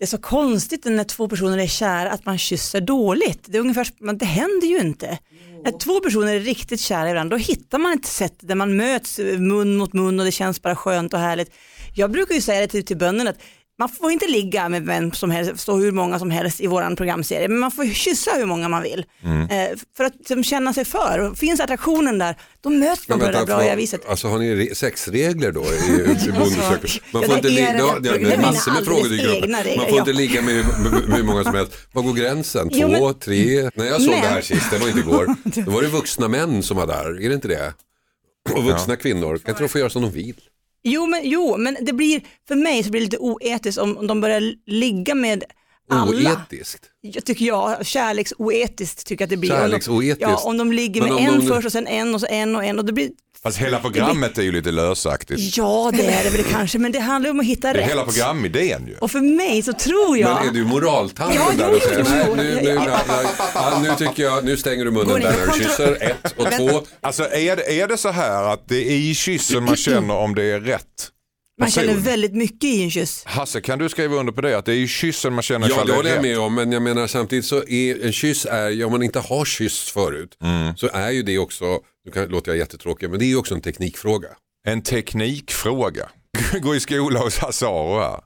[0.00, 3.44] det är så konstigt när två personer är kära att man kysser dåligt.
[3.46, 5.18] Det är ungefär, men det händer ju inte.
[5.64, 8.76] När två personer är riktigt kära i varandra, då hittar man ett sätt där man
[8.76, 11.52] möts mun mot mun och det känns bara skönt och härligt.
[11.94, 13.38] Jag brukar ju säga det till, till bönderna att
[13.80, 16.96] man får inte ligga med vem som helst, stå hur många som helst i våran
[16.96, 19.04] programserie, men man får kyssa hur många man vill.
[19.24, 21.18] Eh, för att liksom, känna sig för.
[21.18, 24.08] Och Finns attraktionen där, då möts man på det där bra får- viset.
[24.08, 26.32] alltså har ni re- sexregler då i, i?
[27.12, 29.50] Man Ja, får inte ligga, ja, massor med frågor dyker upp.
[29.50, 29.98] Man får ja.
[29.98, 30.54] inte ligga med
[31.16, 31.72] hur, många som helst.
[31.92, 32.68] Var går gränsen?
[32.70, 33.70] Två, Jo, men- tre?
[33.74, 36.28] När jag såg Men- det här sist, det var inte igår, då var det vuxna
[36.28, 37.74] män som var där, är det inte det?
[38.54, 40.34] Och vuxna kvinnor, kan inte de få göra som de vill?
[40.82, 44.06] Jo men, jo, men det blir, för mig så blir det lite oetiskt om, om
[44.06, 45.44] de börjar ligga med
[45.90, 46.30] alla.
[46.30, 46.84] Oetiskt.
[47.00, 49.50] Jag tycker jag, kärleksoetiskt tycker jag att det blir.
[49.50, 50.20] Om de- Kärleksoetiskt.
[50.20, 52.64] Ja, om de ligger med en de- först och sen en och så en och
[52.64, 53.10] en och det blir
[53.42, 55.56] Fast hela programmet är ju lite lösaktigt.
[55.56, 57.90] Ja det är det väl kanske men det handlar om att hitta Det är rätt.
[57.90, 58.96] hela programidén ju.
[58.98, 62.36] Och för mig så tror jag Men är du moraltanten Ja, där och säger nej
[62.36, 62.80] nu, nu,
[63.54, 66.50] ja, nu tycker jag, nu stänger du munnen där med när du kysser, ett och
[66.52, 66.82] två.
[67.00, 70.34] Alltså är det, är det så här att det är i kyssen man känner om
[70.34, 70.84] det är rätt
[71.60, 73.22] man känner väldigt mycket i en kyss.
[73.26, 74.58] Hasse, kan du skriva under på det?
[74.58, 76.82] Att det är i kyssen man känner Ja, det håller jag med om, men jag
[76.82, 80.76] menar samtidigt så är en kyss, är, om man inte har kysst förut, Mm.
[80.76, 81.64] så är ju det också,
[82.06, 84.28] nu kan, låter jag jättetråkig, men det är ju också en teknikfråga.
[84.66, 86.08] En teknikfråga.
[86.62, 88.20] Gå i skola hos Hasse Aro här.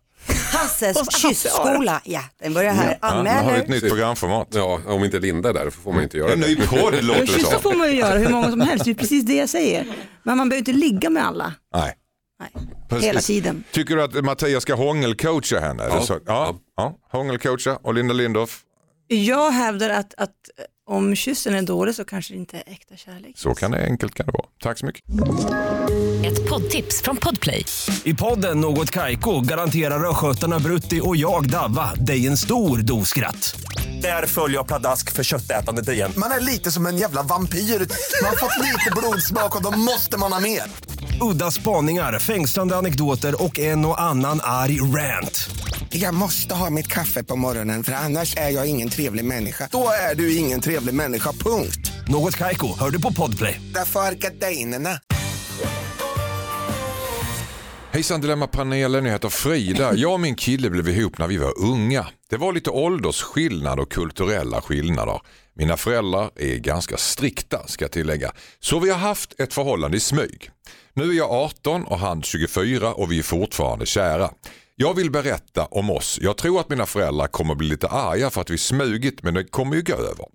[0.53, 2.99] Hasses kysskola, ja den börjar här.
[3.03, 4.49] Ja, nu har ett nytt programformat.
[4.51, 6.47] Ja, om inte Linda är där får man inte göra En det.
[6.47, 7.62] ny podd låter det Kyssa som.
[7.62, 9.87] får man ju göra hur många som helst, det är precis det jag säger.
[10.23, 11.55] Men man behöver inte ligga med alla.
[11.75, 11.94] Nej.
[12.40, 12.51] Nej.
[12.88, 13.09] Precis.
[13.09, 13.64] Hela tiden.
[13.73, 15.85] Tycker du att Mattias ska hångelcoacha henne?
[15.88, 16.18] Ja.
[16.27, 16.59] Ja.
[16.77, 16.99] ja.
[17.11, 18.61] Hångelcoacha och Linda Lindorff.
[19.09, 20.31] Jag hävdar att, att
[20.87, 23.33] om kyssen är dålig så kanske det inte är äkta kärlek.
[23.38, 24.47] Så kan det enkelt kan det vara.
[24.62, 25.05] Tack så mycket.
[26.25, 27.64] Ett poddtips från Podplay.
[28.05, 33.57] I podden Något Kaiko garanterar östgötarna Brutti och jag, Davva, dig en stor dos skratt.
[34.03, 36.12] Där följer jag pladask för köttätandet igen.
[36.16, 37.59] Man är lite som en jävla vampyr.
[37.59, 40.62] Man har fått lite blodsmak och då måste man ha mer.
[41.20, 45.51] Udda spaningar, fängslande anekdoter och en och annan arg rant.
[45.90, 49.68] Jag måste ha mitt kaffe på morgonen för annars är jag ingen trevlig människa.
[49.73, 51.93] Då är du ingen trevlig människa, punkt.
[52.09, 53.61] Något Kaiko, hör du på Podplay.
[53.75, 54.99] Därför är gardinerna.
[57.95, 59.95] Hejsan Dilemma-panelen, jag heter Frida.
[59.95, 62.07] Jag och min kille blev ihop när vi var unga.
[62.31, 65.21] Det var lite åldersskillnad och kulturella skillnader.
[65.57, 68.33] Mina föräldrar är ganska strikta ska jag tillägga.
[68.61, 70.51] Så vi har haft ett förhållande i smyg.
[70.95, 74.31] Nu är jag 18 och han 24 och vi är fortfarande kära.
[74.77, 76.19] Jag vill berätta om oss.
[76.23, 79.45] Jag tror att mina föräldrar kommer bli lite arga för att vi smugit men det
[79.45, 80.27] kommer ju gå över.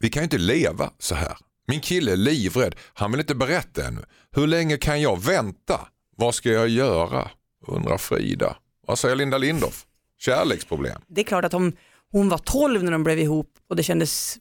[0.00, 1.36] Vi kan ju inte leva så här.
[1.66, 2.74] Min kille är livrädd.
[2.94, 4.00] Han vill inte berätta ännu.
[4.30, 5.80] Hur länge kan jag vänta?
[6.16, 7.30] Vad ska jag göra?
[7.66, 8.56] Undrar Frida.
[8.86, 9.86] Vad säger Linda Lindorff?
[10.18, 11.02] Kärleksproblem.
[11.08, 11.72] Det är klart att om
[12.12, 14.38] hon var 12 när de blev ihop och det kändes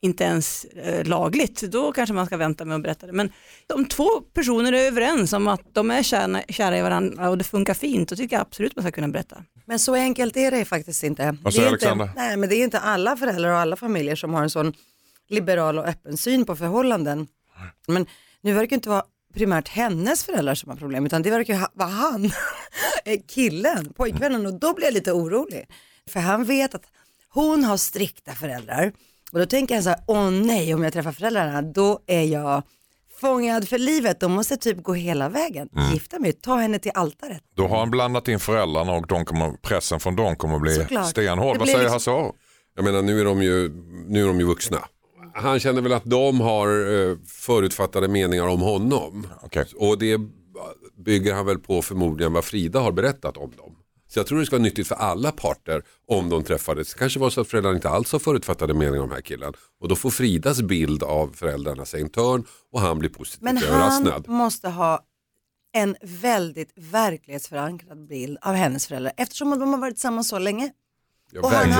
[0.00, 3.12] inte ens eh, lagligt, då kanske man ska vänta med att berätta det.
[3.12, 3.32] Men
[3.74, 7.44] om två personer är överens om att de är kära, kära i varandra och det
[7.44, 9.44] funkar fint, då tycker jag absolut man ska kunna berätta.
[9.64, 11.36] Men så enkelt är det faktiskt inte.
[11.42, 12.10] Vad säger Alexandra?
[12.16, 14.72] nej, men det är inte alla föräldrar och alla familjer som har en sån
[15.28, 17.26] liberal och öppen syn på förhållanden.
[17.86, 18.06] Men
[18.40, 21.88] nu verkar det inte vara primärt hennes föräldrar som har problem utan det verkar vara
[21.88, 22.24] han,
[23.04, 25.66] eh, killen, pojkvännen och då blir jag lite orolig.
[26.08, 26.86] För han vet att
[27.28, 28.92] hon har strikta föräldrar
[29.32, 32.62] och då tänker han så här, åh nej om jag träffar föräldrarna då är jag
[33.20, 35.92] fångad för livet, de måste typ gå hela vägen, Mm.
[35.92, 37.42] gifta mig, ta henne till altaret.
[37.56, 40.74] Då har han blandat in föräldrarna och de kommer, pressen från dem kommer att bli
[40.74, 41.06] Såklart.
[41.10, 41.54] stenhård.
[41.54, 42.34] Det Vad säger liksom- Hasse Aro?
[42.76, 43.68] Jag menar nu är de ju,
[44.08, 44.78] nu är de ju vuxna.
[45.34, 46.68] Han känner väl att de har
[47.10, 49.26] eh, förutfattade meningar om honom.
[49.42, 49.64] Okej.
[49.76, 50.18] Och det
[51.04, 53.76] bygger han väl på förmodligen vad Frida har berättat om dem.
[54.08, 56.92] Så jag tror det ska vara nyttigt för alla parter om de träffades.
[56.92, 59.52] Det kanske var så att föräldrarna inte alls har förutfattade meningar om den här killen.
[59.80, 63.56] Och då får Fridas bild av föräldrarna sig en törn och han blir positivt Men
[63.56, 64.28] han överraskad.
[64.28, 65.04] måste ha
[65.72, 70.72] en väldigt verklighetsförankrad bild av hennes föräldrar eftersom de har varit tillsammans så länge.
[71.32, 71.70] Ja, och han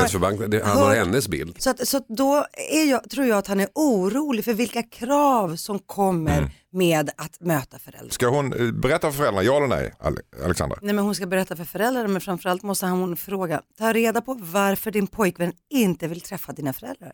[0.62, 1.62] han har hennes bild.
[1.62, 4.82] Så, att, så att då är jag, tror jag att han är orolig för vilka
[4.82, 6.50] krav som kommer Mm.
[6.70, 8.10] med att möta föräldrar.
[8.10, 10.78] Ska hon eh, berätta för föräldrarna, ja eller nej, Ale- Alexandra?
[10.82, 14.34] Nej men hon ska berätta för föräldrarna men framförallt måste hon fråga, ta reda på
[14.40, 17.12] varför din pojkvän inte vill träffa dina föräldrar.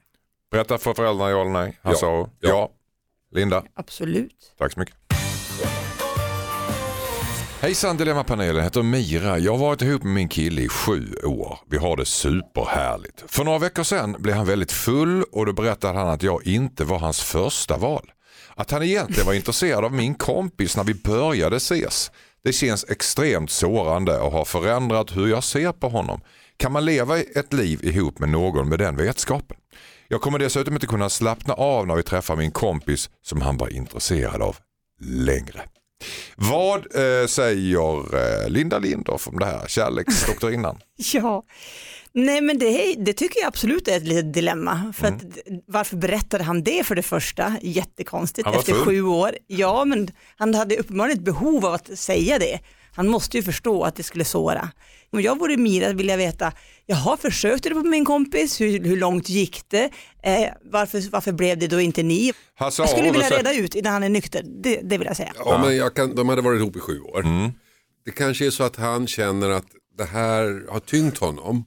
[0.51, 1.79] Berätta för föräldrarna, ja eller nej?
[1.83, 2.13] Hasse Ja.
[2.13, 2.31] Aro?
[2.41, 2.49] Ja.
[2.49, 2.71] ja.
[3.33, 3.63] Linda?
[3.75, 4.55] Absolut.
[4.59, 4.95] Tack så mycket.
[7.65, 9.39] Hejsan Dilemmapanelen, jag heter Mira.
[9.39, 11.59] Jag har varit ihop med min kille i sju år.
[11.71, 13.25] Vi har det superhärligt.
[13.27, 16.85] För några veckor sedan blev han väldigt full och då berättade han att jag inte
[16.85, 18.13] var hans första val.
[18.55, 22.11] Att han egentligen var intresserad av min kompis när vi började ses.
[22.45, 26.21] Det känns extremt sårande och har förändrat hur jag ser på honom.
[26.57, 29.57] Kan man leva ett liv ihop med någon med den vetskapen?
[30.09, 33.73] Jag kommer dessutom inte kunna slappna av när vi träffar min kompis som han var
[33.73, 34.57] intresserad av
[35.01, 35.63] längre.
[36.37, 40.79] Vad eh, säger eh, Linda Lindorff om det här, kärleksdoktorinnan?
[41.13, 41.45] Ja,
[42.13, 44.93] nej men det, det tycker jag absolut är ett litet dilemma.
[44.97, 45.23] För att,
[45.67, 47.57] varför berättade han det för det första?
[47.63, 48.85] Jättekonstigt efter full.
[48.85, 49.31] sju år.
[49.47, 52.61] Ja, men han hade uppenbarligen ett behov av att säga det.
[52.95, 54.71] Han måste ju förstå att det skulle såra.
[55.13, 56.53] Om jag vore Mira vill jag veta,
[56.87, 58.61] jaha, försökte du på min kompis?
[58.61, 59.91] Hur, hur långt gick det?
[60.23, 62.33] Eh, varför, varför blev det då inte ni?
[62.55, 65.33] Hasse Jag skulle vilja reda ut innan han är nykter, det, det vill jag säga.
[65.39, 67.25] Ja, men jag kan, de hade varit ihop i sju år.
[68.05, 69.67] Det kanske är så att han känner att
[69.99, 71.65] det här har tyngt honom.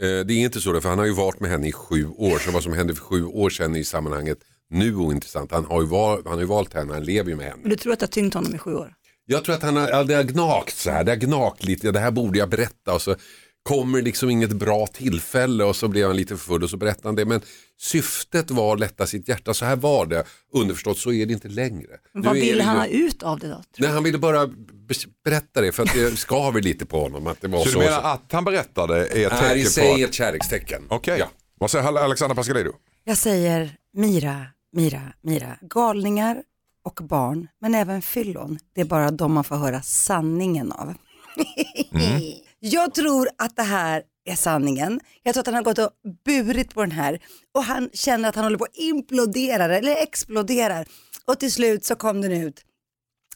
[0.00, 2.38] Eh, det är inte så, för han har ju varit med henne i sju år.
[2.38, 4.38] Så vad som hände för sju år sedan i sammanhanget
[4.70, 5.52] nu är ointressant.
[5.52, 7.58] Han har ju, val, han har ju valt henne, han lever ju med henne.
[7.62, 8.94] Men du tror att det har tyngt honom i sju år?
[9.26, 11.86] Jag tror att han har, ja, det har gnagt så här, det har gnagt lite,
[11.86, 13.14] ja, det här borde jag berätta och så
[13.62, 17.08] kommer liksom inget bra tillfälle och så blev han lite för full och så berättade
[17.08, 17.24] han det.
[17.24, 17.40] Men
[17.80, 20.24] syftet var att lätta sitt hjärta, så här var det.
[20.52, 21.88] Underförstått så är det inte längre.
[22.12, 23.62] Vad vill han ha ut av det då?
[23.78, 27.40] Nej, han ville bara be- berätta det för att det skaver lite på honom att
[27.40, 27.78] det var Så så.
[27.78, 30.00] du menar att han berättade är ett är i tecken sig på att...
[30.08, 30.82] ett kärlekstecken.
[30.88, 31.26] Okej, Ja.
[31.58, 32.72] vad säger Alexandra Pascalidou?
[33.04, 35.58] Jag säger Mira, Mira, Mira.
[35.60, 36.42] Galningar
[36.86, 38.58] och barn, men även fyllon.
[38.74, 40.94] Det är bara de man får höra sanningen av.
[42.60, 45.00] Jag tror att det här är sanningen.
[45.22, 45.90] Jag tror att han har gått och
[46.24, 47.18] burit på den här
[47.54, 50.86] och han känner att han håller på att implodera eller exploderar.
[51.24, 52.60] Och till slut så kom den ut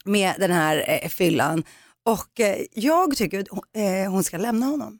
[0.05, 1.65] med den här eh, fyllan.
[2.05, 4.99] Och eh, jag tycker att hon, eh, hon ska lämna honom.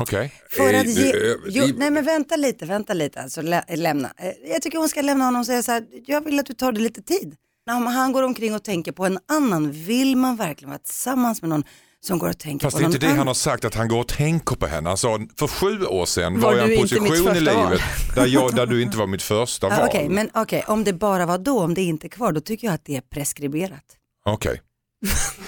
[0.00, 0.32] Okej.
[0.50, 1.12] För att ge,
[1.48, 4.12] jo, i- nej men vänta lite, vänta lite, alltså lä, lämna.
[4.16, 6.54] Eh, Jag tycker hon ska lämna honom och säga så här, jag vill att du
[6.54, 7.36] tar dig lite tid.
[7.76, 11.48] Om han går omkring och tänker på en annan, vill man verkligen vara tillsammans med
[11.48, 11.64] någon
[12.00, 13.18] som går och tänker Fast på det är någon inte det annan?
[13.18, 14.88] han har sagt att han går och tänker på henne.
[14.88, 17.80] Han sa för sju år sedan Var var, jag i en position i livet
[18.14, 19.78] där, jag, där du inte var mitt första val.
[19.86, 22.66] Okej, men okej, om det bara var då, om det inte är kvar, då tycker
[22.66, 23.84] jag att det är preskriberat.
[24.24, 24.56] Okej.
[24.56, 24.67] Så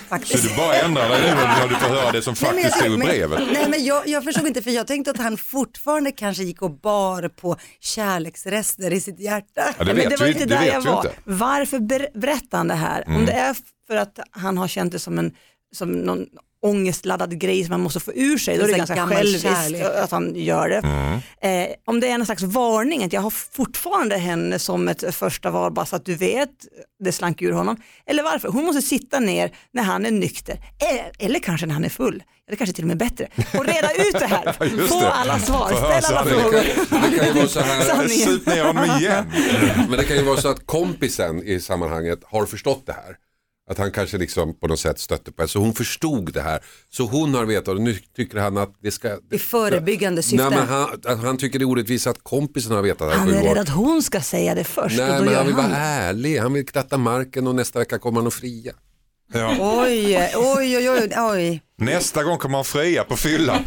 [0.09, 0.49] Faktiskt.
[0.49, 2.97] du bara ändrar dig nu när du får höra det som men faktiskt stod i
[2.97, 3.41] men- brevet?
[3.53, 6.71] Nej men jag, jag förstod inte för jag tänkte att han fortfarande kanske gick och
[6.81, 9.75] bar på kärleksrester i sitt hjärta.
[9.79, 10.97] Ja, det Men vet det var vi, inte det där vet jag var.
[10.97, 11.09] inte.
[11.27, 11.39] Mm.
[11.39, 13.05] Varför ber- berättar han det här?
[13.07, 15.33] Om det är för att han har känt det som en
[15.73, 16.27] som någon
[16.63, 19.83] ångestladdad grej som man måste få ur sig, då är det ganska själviskt kärlek.
[19.83, 20.79] att han gör det.
[20.79, 21.21] Mm.
[21.71, 25.51] Eh, om det är en slags varning, att jag har fortfarande henne som ett första
[25.51, 26.51] val, bara så att du vet,
[27.05, 27.77] det slank ur honom.
[28.07, 28.49] Eller varför?
[28.49, 32.23] Hon måste sitta ner när han är nykter, Eh, eller kanske när han är full.
[32.49, 33.29] Eller kanske till och med bättre.
[33.59, 34.53] Och reda ut det här,
[34.89, 35.13] få det.
[35.13, 37.11] alla svar, ställ alla frågor.
[37.11, 38.09] Det kan ju vara så här.
[38.09, 39.25] Sup ner honom igen.
[39.89, 43.17] men det kan ju vara så att kompisen i sammanhanget har förstått det här.
[43.71, 45.49] Att han kanske liksom på något sätt stötte på det.
[45.49, 46.61] Så hon förstod det här.
[46.91, 49.19] Så hon har vetat och nu tycker han att det ska...
[49.31, 50.49] I förebyggande syfte.
[50.49, 53.35] Nej, men han, han tycker det är orättvist att kompisen har vetat det här Han
[53.35, 55.55] är rädd att hon ska säga det först och Nej då men gör han vill
[55.55, 55.85] han vara det.
[55.85, 58.73] ärlig, han vill kratta marken och nästa vecka kommer han att fria.
[59.33, 59.57] Ja.
[59.61, 61.61] Oj, oj, oj, oj, oj.
[61.79, 63.63] Nästa gång kommer han fria på fyllan.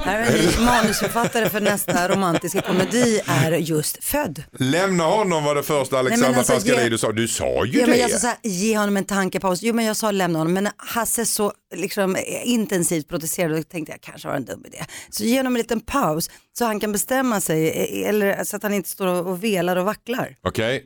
[0.65, 4.43] Manusförfattare för nästa romantiska komedi är just född.
[4.59, 7.11] Lämna honom var det första Alexandra Nej, alltså, Pascalidou sa.
[7.11, 7.91] Du sa ju Ja, det.
[7.91, 9.61] men jag sa så här, ge honom en tankepaus.
[9.63, 14.01] Jo men jag sa lämna honom, men Hasse så liksom, intensivt protesterade och tänkte jag
[14.01, 14.85] kanske var en dum idé.
[15.09, 18.73] Så ge honom en liten paus så han kan bestämma sig, eller så att han
[18.73, 20.35] inte står och och velar och vacklar.
[20.47, 20.83] Okej,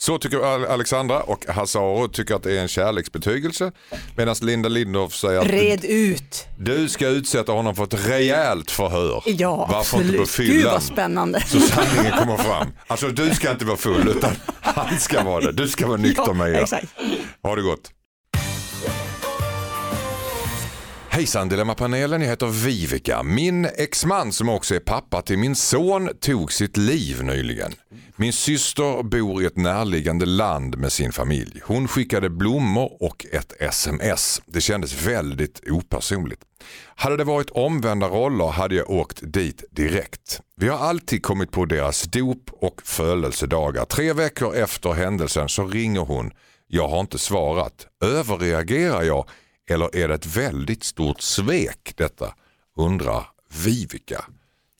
[0.00, 3.72] så tycker Al- Alexandra och Hasse Aro tycker att det är en kärleksbetygelse.
[4.16, 6.46] Medan Linda Lindorff säger att Red ut.
[6.58, 9.22] du ska utsätta honom för ett rejält förhör.
[9.26, 10.46] Ja, Varför inte på absolut.
[10.48, 10.72] Gud fyllan?
[10.72, 11.40] vad spännande.
[11.40, 12.66] Så sanningen kommer fram.
[12.86, 15.52] Alltså du ska inte vara full utan han ska vara det.
[15.52, 16.54] Du ska vara nykter med er.
[16.62, 16.86] exakt.
[17.42, 17.90] Ha det gott.
[21.16, 23.22] Hejsan Dilemmapanelen, jag heter Vivica.
[23.22, 27.72] Min exman som också är pappa till min son tog sitt liv nyligen.
[28.16, 31.60] Min syster bor i ett närliggande land med sin familj.
[31.64, 34.42] Hon skickade blommor och ett sms.
[34.46, 36.42] Det kändes väldigt opersonligt.
[36.94, 40.40] Hade det varit omvända roller hade jag åkt dit direkt.
[40.56, 43.84] Vi har alltid kommit på deras dop och födelsedagar.
[43.84, 46.30] Tre veckor efter händelsen så ringer hon.
[46.66, 47.86] Jag har inte svarat.
[48.04, 49.28] Överreagerar jag
[49.70, 52.34] eller är det ett väldigt stort svek detta?
[52.76, 53.26] Undrar
[53.64, 54.24] Vivica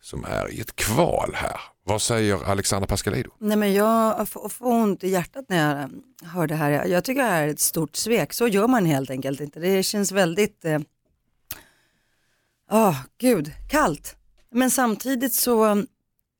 [0.03, 1.61] som är i ett kval här.
[1.85, 3.31] Vad säger Alexandra Pascalidou?
[3.39, 5.89] Nej men jag får får ont i hjärtat när jag eh,
[6.33, 6.71] hör det här.
[6.87, 8.33] Jag- tycker det här är ett stort svek.
[8.33, 9.61] Så gör man helt enkelt inte.
[9.61, 10.65] Det känns väldigt,
[12.71, 14.17] ja gud, kallt.
[14.51, 15.85] Men samtidigt så,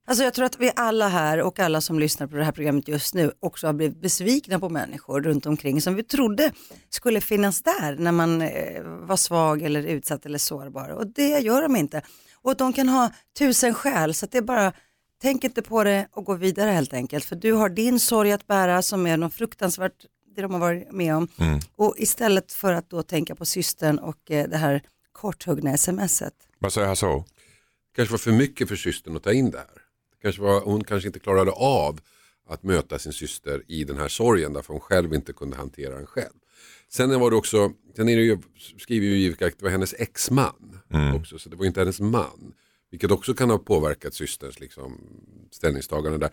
[0.09, 2.89] Alltså jag tror att vi alla här och alla som lyssnar på det här programmet
[2.89, 6.53] just nu också har blivit besvikna på människor runt omkring som vi trodde
[6.89, 11.63] skulle finnas där när man eh, var svag eller utsatt eller sårbar och det gör
[11.63, 12.03] de inte.
[12.35, 14.73] Och de kan ha tusen skäl så det är bara,
[15.23, 18.47] tänk inte på det och gå vidare helt enkelt för du har din sorg att
[18.47, 20.05] bära som är något fruktansvärt
[20.37, 21.61] det de har varit med om Mm.
[21.77, 26.35] och istället för att då tänka på systern och eh, det här korthuggna smset.
[26.59, 27.25] Vad säger Hasse O?
[27.97, 29.76] kanske var för mycket för systern att ta in det här.
[30.27, 32.01] Kanske var, hon kanske inte klarade av
[32.49, 36.07] att möta sin syster i den här sorgen därför hon själv inte kunde hantera den
[36.07, 36.35] själv.
[36.89, 38.39] Sen var det också, sen är det ju,
[38.79, 40.79] skriver ju Vivica att det var hennes exman
[41.17, 42.53] också så det var inte hennes man.
[42.91, 45.01] Vilket också kan ha påverkat systerns liksom,
[45.51, 46.31] ställningstagande där.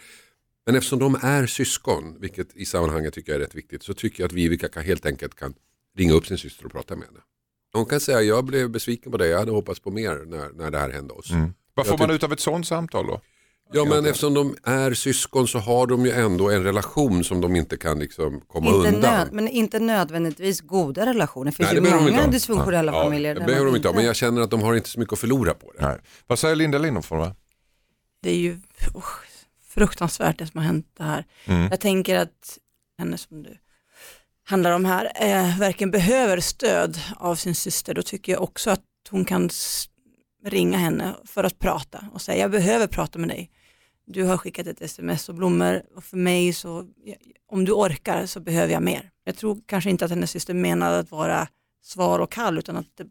[0.65, 4.23] Men eftersom de är syskon, vilket i sammanhanget tycker jag är rätt viktigt, så tycker
[4.23, 5.53] jag att Vivica kan, helt enkelt kan
[5.97, 7.19] ringa upp sin syster och prata med henne.
[7.73, 10.71] Hon kan säga, jag blev besviken på dig, jag hade hoppats på mer när, när
[10.71, 11.31] det här hände oss.
[11.73, 13.21] Vad Jag får man ut av ett sånt samtal då?
[13.73, 17.55] Ja men eftersom de är syskon så har de ju ändå en relation som de
[17.55, 19.01] inte kan liksom komma Inte undan.
[19.01, 21.45] nöd, men inte nödvändigtvis goda relationer.
[21.51, 23.33] Det finns Nej, ju det de inte många dysfunktionella Ja, familjer.
[23.33, 25.13] det där behöver de inte ha, men jag känner att de har inte så mycket
[25.13, 25.85] att förlora på det.
[25.87, 25.97] Nej.
[26.27, 27.33] Vad säger Linda Lindholm?
[28.21, 28.57] Det är ju
[28.95, 29.19] usch,
[29.69, 31.25] fruktansvärt det som har hänt det här.
[31.45, 31.67] Mm.
[31.71, 32.57] Jag tänker att
[32.99, 33.57] henne som du
[34.45, 37.93] handlar om här eh, verkligen behöver stöd av sin syster.
[37.93, 39.49] Då tycker jag också att hon kan
[40.45, 43.51] ringa henne för att prata och säga jag behöver prata med dig.
[44.05, 46.85] Du har skickat ett sms och blommor och för mig så,
[47.51, 49.09] om du orkar så behöver jag mer.
[49.23, 51.47] Jag tror kanske inte att hennes syster menade att vara
[51.83, 53.05] sval och kall utan att det,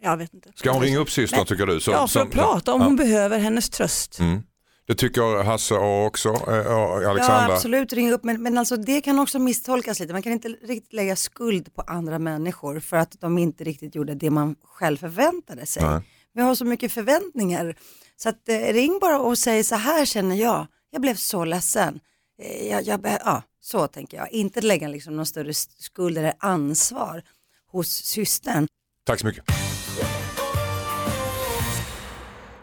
[0.00, 0.52] jag vet inte.
[0.54, 1.46] Ska hon ringa upp systern Nej.
[1.46, 1.80] tycker du?
[1.80, 2.86] Så- ja, för som- att prata om ja.
[2.86, 4.18] hon behöver hennes tröst.
[4.18, 4.42] Mm.
[4.86, 6.34] Det tycker Hasse A också, eh,
[6.78, 7.48] och Alexandra.
[7.48, 8.24] Ja absolut, ring upp.
[8.24, 10.12] Men, men alltså, det kan också misstolkas lite.
[10.12, 14.14] Man kan inte riktigt lägga skuld på andra människor för att de inte riktigt gjorde
[14.14, 15.82] det man själv förväntade sig.
[15.82, 16.00] Nej.
[16.34, 17.76] Vi har så mycket förväntningar.
[18.16, 20.66] Så att, eh, ring bara och säg så här känner jag.
[20.90, 22.00] Jag blev så ledsen.
[22.42, 24.32] Eh, jag, jag, ja, så tänker jag.
[24.32, 27.22] Inte lägga liksom någon större skuld eller ansvar
[27.72, 28.66] hos systern.
[29.06, 29.44] Tack så mycket.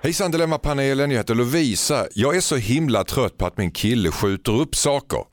[0.04, 2.08] Hejsan Dilemmapanelen, jag heter Lovisa.
[2.14, 5.24] Jag är så himla trött på att min kille skjuter upp saker.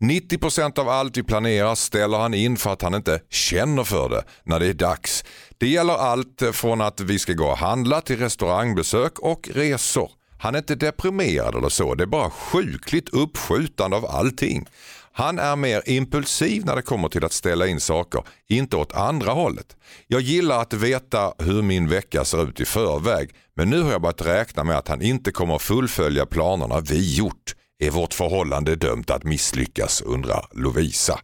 [0.00, 4.24] 90% av allt vi planerar ställer han in för att han inte känner för det
[4.44, 5.24] när det är dags.
[5.58, 10.10] Det gäller allt från att vi ska gå och handla till restaurangbesök och resor.
[10.38, 14.66] Han är inte deprimerad eller så, det är bara sjukligt uppskjutande av allting.
[15.12, 19.32] Han är mer impulsiv när det kommer till att ställa in saker, inte åt andra
[19.32, 19.76] hållet.
[20.06, 24.02] Jag gillar att veta hur min vecka ser ut i förväg, men nu har jag
[24.02, 27.54] börjat räkna med att han inte kommer fullfölja planerna vi gjort.
[27.78, 31.20] Är vårt förhållande dömt att misslyckas, undrar Lovisa.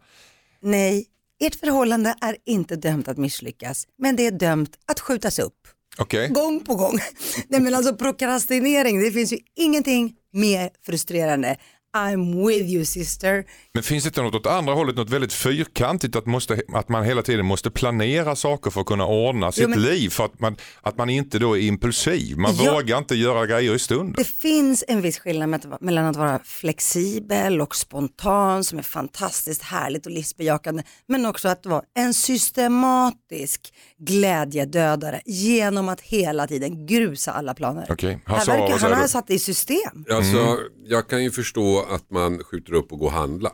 [0.63, 1.07] Nej,
[1.41, 5.69] ert förhållande är inte dömt att misslyckas, men det är dömt att skjutas upp.
[5.99, 6.29] Okej?
[6.29, 6.99] Gång på gång.
[7.49, 11.57] Nej men alltså prokrastinering, det finns ju ingenting mer frustrerande.
[11.97, 13.45] I'm with you sister.
[13.75, 17.05] Men finns det inte något åt andra hållet, något väldigt fyrkantigt att, måste, att man
[17.05, 20.57] hela tiden måste planera saker för att kunna ordna sitt men- liv för att man,
[20.83, 22.37] att man inte då är impulsiv.
[22.39, 22.73] Man Ja.
[22.75, 24.15] vågar inte göra grejer i stunden.
[24.17, 28.79] Det finns en viss skillnad med att vara- mellan att vara flexibel och spontan som
[28.79, 36.47] är fantastiskt härligt och livsbejakande men också att vara en systematisk glädjedödare genom att hela
[36.47, 37.87] tiden grusa alla planer.
[38.03, 40.05] Här Hasse, verkar, han har satt det i system.
[40.13, 43.53] Alltså, Jag kan ju förstå att man skjuter upp och går och handla.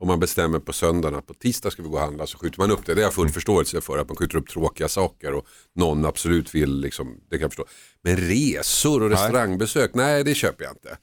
[0.00, 2.58] Om man bestämmer på söndagen att på tisdag ska vi gå och handla så skjuter
[2.60, 2.94] man upp det.
[2.94, 6.54] Det har jag full förståelse för att man skjuter upp tråkiga saker och någon absolut
[6.54, 7.64] vill, liksom, det kan jag förstå.
[8.02, 10.96] Men resor och restaurangbesök, nej det köper jag inte.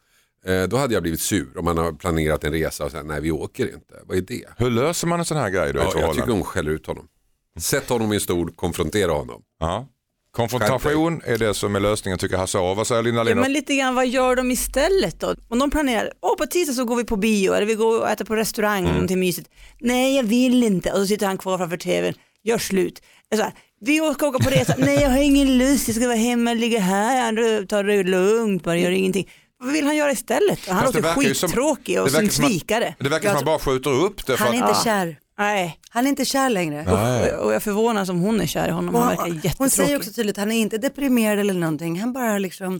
[0.45, 3.21] Eh, då hade jag blivit sur om man har planerat en resa och säger nej
[3.21, 3.95] vi åker inte.
[4.05, 4.45] Vad är det?
[4.57, 7.07] Hur löser man en sån här grej då Ja, jag tycker hon skäller ut honom.
[7.59, 9.41] Sätt honom i en stol, konfrontera honom.
[9.59, 9.87] Ja.
[10.37, 12.57] Konfrontation är det som är lösningen tycker Hasse.
[12.57, 13.41] Vad säger Linda Ja, Lindholm?
[13.41, 15.35] men lite grann, vad gör de istället då?
[15.49, 18.09] Om de planerar, åh på tisdag så går vi på bio eller vi går och
[18.09, 18.91] äter på restaurang, Mm.
[18.93, 19.49] någonting mysigt.
[19.79, 23.01] Nej jag vill inte och så sitter han kvar framför tvn, gör slut.
[23.31, 26.53] Här, vi ska åka på resa, nej jag har ingen lust, jag ska vara hemma,
[26.53, 29.29] ligga här, ta det lugnt, bara gör ingenting.
[29.59, 30.59] Vad vill han göra istället?
[30.67, 32.95] Han Fast det låter skittråkig och det som verkar en som att- svikare.
[32.99, 34.37] Det verkar som att man bara skjuter upp det.
[34.37, 35.17] För Han är att, inte kär.
[35.37, 36.83] Nej, Han är inte kär längre.
[36.87, 37.31] Nej.
[37.31, 39.57] och jag förvånas om hon är kär i honom, Och han verkar hon, jättetråkig.
[39.57, 41.99] hon säger också tydligt att han är inte deprimerad eller någonting.
[41.99, 42.79] Han bara liksom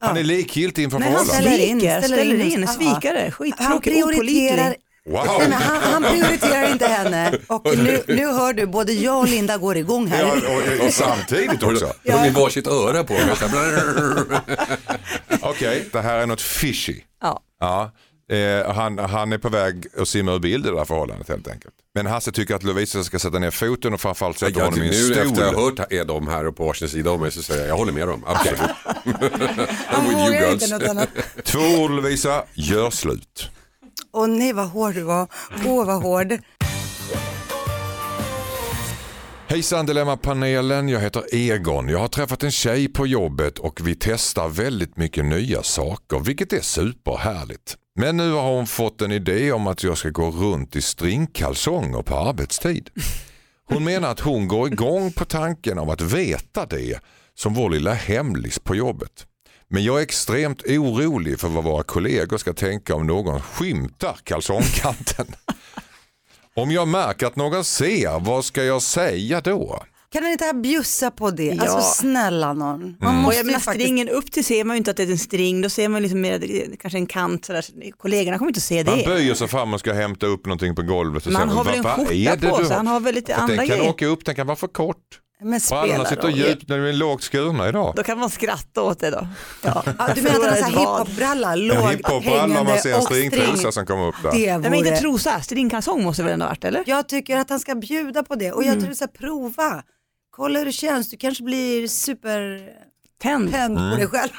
[0.00, 1.52] Han är likgiltig inför Nej, han förhållandet.
[1.54, 2.52] ställer in, ställer ställer in.
[2.52, 2.66] in, Ja.
[2.66, 4.82] svikare, han skittråkig, prioriterar, opålitlig.
[5.06, 5.24] Wow.
[5.38, 9.56] Nej, han, han prioriterar inte henne och nu, nu hör du, både jag och Linda
[9.56, 10.20] går igång här.
[10.22, 10.32] Ja,
[10.80, 11.92] och, och samtidigt också.
[12.02, 13.22] Då har ni varsitt öra på mig.
[15.40, 17.00] Okej, det här är något fishy.
[17.22, 17.40] Ja.
[17.60, 17.90] Ja.
[18.32, 21.48] Eh, han, han är på väg att simma ur bild i det här förhållandet helt
[21.48, 21.74] enkelt.
[21.94, 24.86] Men Hasse tycker att Lovisa ska sätta ner foten och framförallt sätta Jag, honom i
[24.88, 25.78] en nu efter jag har stol.
[25.78, 28.08] hört er de här på varsin sida om mig så säger jag, jag håller med
[28.08, 28.58] dem, absolut.
[29.86, 30.62] Han I'm with you vågar girls.
[30.62, 31.08] inte något annat.
[31.44, 33.50] Två ord Lovisa, gör slut.
[34.12, 35.28] Åh nej vad hård du var.
[35.66, 36.32] Åh vad hård.
[39.46, 41.88] Hejsan Dilemma-panelen, jag heter Egon.
[41.88, 46.52] Jag har träffat en tjej på jobbet och vi testar väldigt mycket nya saker, vilket
[46.52, 47.76] är superhärligt.
[48.00, 52.02] Men nu har hon fått en idé om att jag ska gå runt i stringkalsonger
[52.02, 52.90] på arbetstid.
[53.68, 57.00] Hon menar att hon går igång på tanken av att veta det
[57.34, 59.26] som vår lilla hemlis på jobbet.
[59.68, 65.26] Men jag är extremt orolig för vad våra kollegor ska tänka om någon skymtar kalsongkanten.
[66.54, 69.82] Om jag märker att någon ser, vad ska jag säga då?
[70.12, 71.44] Kan han inte bjussa på det?
[71.44, 71.62] Ja.
[71.62, 72.96] Alltså snälla någon.
[73.00, 73.16] Man Mm.
[73.18, 73.84] Och måste jag menar, faktiskt...
[73.84, 76.02] stringen upp till ser man ju inte att det är en string, då ser man
[76.02, 77.62] liksom mer, kanske en kant sådär.
[77.62, 79.04] så Kollegorna kommer inte att se Man det.
[79.06, 81.26] böjer sig fram och ska hämta upp någonting på golvet.
[81.26, 82.66] Och säger, har väl en "Vad- vad skjorta det på sig?
[82.68, 83.90] har?" Han har väl lite För andra Den kan grejer.
[83.90, 84.96] åka upp, den kan vara för kort.
[85.42, 87.92] Men spelar sitter djupt när de är lågt skurna idag.
[87.96, 89.28] Då kan man skratta åt det då.
[89.64, 89.82] Ja.
[89.98, 93.72] Ja, du menar att här hiphop-bralla, låg hiphop-bralla man hängande ser en och stringtrosa string.
[93.72, 94.30] som kommer upp där.
[94.32, 95.00] Det Nej men inte vore...
[95.00, 96.82] trosa, stringkalsong måste väl ändå ha varit eller?
[96.86, 98.74] Jag tycker att han ska bjuda på det och Mm.
[98.74, 99.82] jag tror så här, prova.
[100.38, 103.76] Kolla hur det känns, du kanske blir supertänd Tänd.
[103.78, 104.30] på dig själv.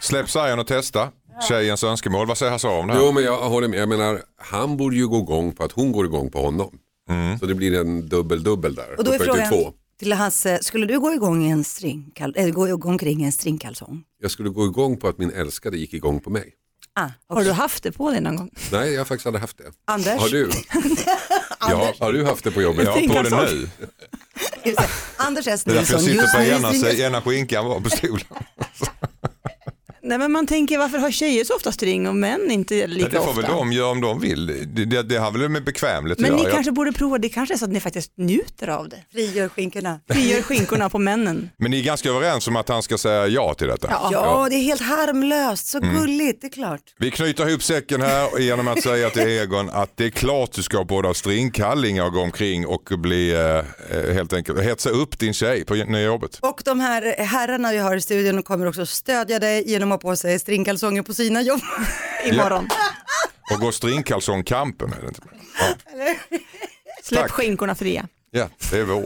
[0.00, 1.08] Släpp sargen och testa.
[1.48, 2.26] Tjejens önskemål.
[2.26, 3.00] Vad säger Hasse om det här?
[3.00, 5.92] Jo men jag håller med, jag menar han borde ju gå igång på att hon
[5.92, 6.78] går igång på honom.
[7.40, 8.98] Så det blir en dubbel-dubbel där.
[8.98, 9.72] Och då är frågan två.
[9.98, 14.02] till Hasse, skulle du gå igång i en stringkal- äh, gå igång kring en stringkalsong?
[14.22, 16.52] Jag skulle gå igång på att min älskade gick igång på mig.
[16.94, 18.50] Ah, Har du haft det på dig någon gång?
[18.72, 19.64] Nej, jag har faktiskt aldrig haft det.
[19.84, 20.20] Anders?
[20.20, 20.50] Har du?
[21.60, 22.84] ja, har du haft det på jobbet?
[22.84, 23.68] Jag har på det nu.
[24.64, 24.80] Just.
[25.16, 25.64] Anders S.
[25.64, 28.26] Det är därför jag Nilsson, sitter just på nu ena, ena skinkan var på stolen.
[30.04, 33.16] Nej men man tänker varför har tjejer så ofta string och män inte lika Det
[33.16, 33.40] får ofta?
[33.40, 34.46] väl de göra om de vill.
[34.46, 36.52] Det, det, det har väl med bekvämlighet Men att ni göra.
[36.52, 38.96] kanske borde prova, det kanske är så att ni faktiskt njuter av det.
[39.12, 40.00] Frigör skinkorna.
[40.10, 41.50] Frigör skinkorna på männen.
[41.56, 43.88] Men ni är ganska överens om att han ska säga ja till detta?
[44.12, 45.96] Ja, det är helt harmlöst, så Mm.
[46.00, 46.80] gulligt, det är klart.
[46.98, 50.62] Vi knyter ihop säcken här genom att säga till Egon att det är klart du
[50.62, 53.40] ska både stringkallingar och gå omkring och bli eh,
[53.98, 56.38] eh, helt enkelt hetsa upp din tjej på nya jobbet.
[56.42, 60.16] Och de här herrarna vi har i studion kommer också stödja dig genom ha på
[60.16, 61.60] sig stringkalsonger på sina jobb.
[62.26, 62.68] Imorgon.
[63.54, 64.92] Och gå stringkalsongkampen.
[64.92, 65.20] är det inte?
[65.60, 66.14] Ja.
[67.02, 67.30] Släpp Tack.
[67.30, 68.08] skinkorna fria.
[68.30, 69.04] ja, det är vår.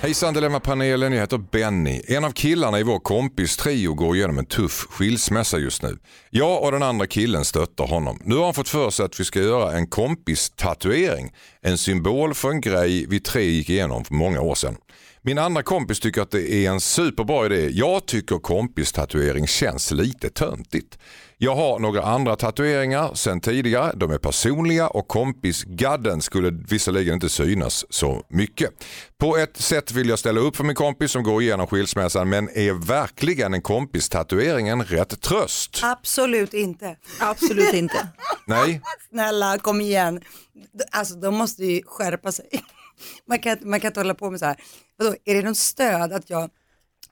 [0.00, 2.02] Hejsan Dilemma-panelen, jag heter Benny.
[2.08, 5.98] En av killarna i vår kompis trio går igenom en tuff skilsmässa just nu.
[6.30, 8.18] Jag och den andra killen stöttar honom.
[8.24, 11.30] Nu har han fått för sig att vi ska göra en kompis-tatuering.
[11.62, 14.76] En symbol för en grej vi tre gick igenom för många år sedan.
[15.26, 17.68] Min andra kompis tycker att det är en superbra idé.
[17.72, 20.98] Jag tycker kompis-tatuering känns lite töntigt.
[21.38, 23.92] Jag har några andra tatueringar sen tidigare.
[23.96, 28.70] De är personliga och kompisgadden skulle visserligen inte synas så mycket.
[29.18, 32.48] På ett sätt vill jag ställa upp för min kompis som går igenom skilsmässan men
[32.48, 35.80] är verkligen en kompis-tatuering en rätt tröst?
[35.82, 36.96] Absolut inte.
[37.20, 38.08] Absolut inte.
[38.46, 40.20] Nej, Snälla, kom igen.
[40.92, 42.46] Alltså de måste ju skärpa sig.
[43.28, 44.56] Man kan, man kan inte hålla på med så här.
[44.96, 46.50] Vadå, är det någon stöd att jag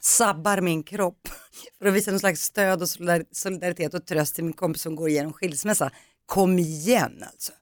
[0.00, 1.28] sabbar min kropp
[1.78, 4.96] för att visa någon slags stöd och solidar- solidaritet och tröst till min kompis som
[4.96, 5.90] går igenom skilsmässa?
[6.26, 7.52] Kom igen alltså.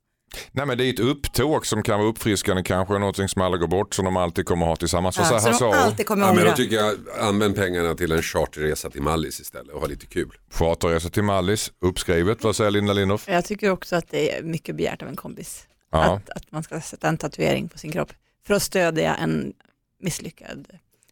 [0.53, 3.67] Nej men det är ett upptåg som kan vara uppfriskande kanske, någonting som alla går
[3.67, 5.17] bort som de alltid kommer ha tillsammans.
[5.19, 5.79] Ja, säger så de Hasse?
[5.85, 9.75] alltid kommer Ja, men då tycker jag använd pengarna till en charterresa till Mallis istället
[9.75, 10.31] och ha lite kul.
[10.51, 12.45] Charterresa till Mallis, uppskrivet.
[12.45, 13.25] Vad säger Linda Lindorff?
[13.29, 15.67] Jag tycker också att det är mycket begärt av en kompis.
[15.93, 16.05] Ja.
[16.17, 18.13] Att, att man ska sätta en tatuering på sin kropp
[18.47, 19.53] för att stödja en
[20.01, 20.67] misslyckad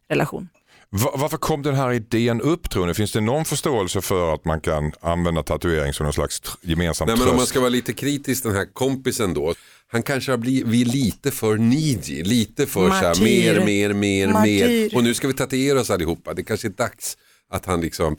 [0.09, 0.49] relation.
[0.89, 2.93] Va- varför kom den här idén upp tror ni?
[2.93, 7.13] Finns det någon förståelse för att man kan använda tatuering som någon slags gemensam Nej,
[7.15, 7.31] men tröst?
[7.31, 9.53] om man ska vara lite kritisk den här kompisen då.
[9.91, 14.67] Han kanske har blivit lite för needy, lite för så här, mer, mer, mer, Martyr.
[14.67, 14.95] mer.
[14.95, 16.33] Och nu ska vi tatuera oss allihopa.
[16.33, 17.17] Det kanske är dags
[17.49, 18.17] att han liksom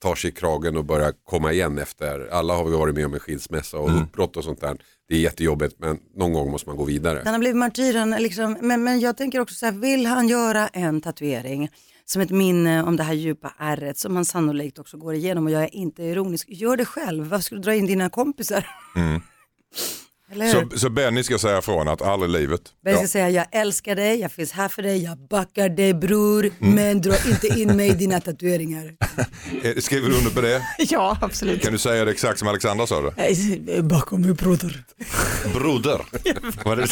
[0.00, 2.28] tar sig i kragen och börjar komma igen efter.
[2.32, 4.02] Alla har vi varit med om en skilsmässa och Mm.
[4.02, 4.76] uppbrott och sånt där.
[5.08, 7.22] Det är jättejobbigt men någon gång måste man gå vidare.
[7.24, 10.68] Han har blivit martyren, liksom, men, men jag tänker också så här, vill han göra
[10.68, 11.68] en tatuering
[12.04, 15.50] som ett minne om det här djupa ärret som han sannolikt också går igenom och
[15.52, 18.66] jag är inte ironisk, gör det själv, varför skulle du dra in dina kompisar?
[18.94, 19.20] Hur?
[20.52, 22.60] så, så Benny ska säga ifrån att aldrig i livet.
[22.84, 23.06] Men jag Ja.
[23.06, 26.74] ska säga jag älskar dig, jag finns här för dig, jag backar dig bror, Mm.
[26.74, 28.92] men dra inte in mig i dina tatueringar.
[29.64, 30.62] Eh, Skriver du under på det?
[30.78, 31.62] Ja, absolut.
[31.62, 33.82] Kan du säga det exakt som Alexandra sa det?
[33.82, 34.84] Bakom mig broder.
[35.54, 36.00] Broder.
[36.64, 36.86] Var det?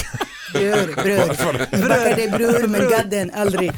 [0.52, 1.88] Bror, bror.
[1.88, 3.72] Backar dig bror, men gadden aldrig.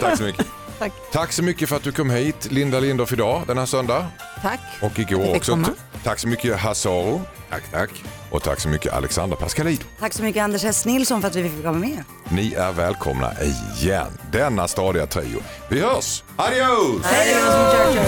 [0.00, 0.46] Tack så mycket.
[0.78, 0.92] Tack.
[1.12, 4.06] Tack så mycket för att du kom hit Linda Lindorff idag denna söndag
[4.42, 4.60] Tack.
[4.82, 5.52] och igår också.
[5.52, 5.68] komma.
[6.04, 7.20] Tack så mycket Hasaro.
[7.50, 7.90] Tack, tack.
[8.30, 9.84] Och tack så mycket Alexander Pascalid.
[10.00, 10.84] Tack så mycket Anders S.
[10.84, 12.04] Nilsson för att vi fick vara med.
[12.28, 14.18] Ni är välkomna igen.
[14.32, 15.42] Denna stadiga trio.
[15.68, 16.22] Vi hörs!
[16.36, 17.04] Adios!
[17.04, 17.34] Hej
[17.94, 18.00] då!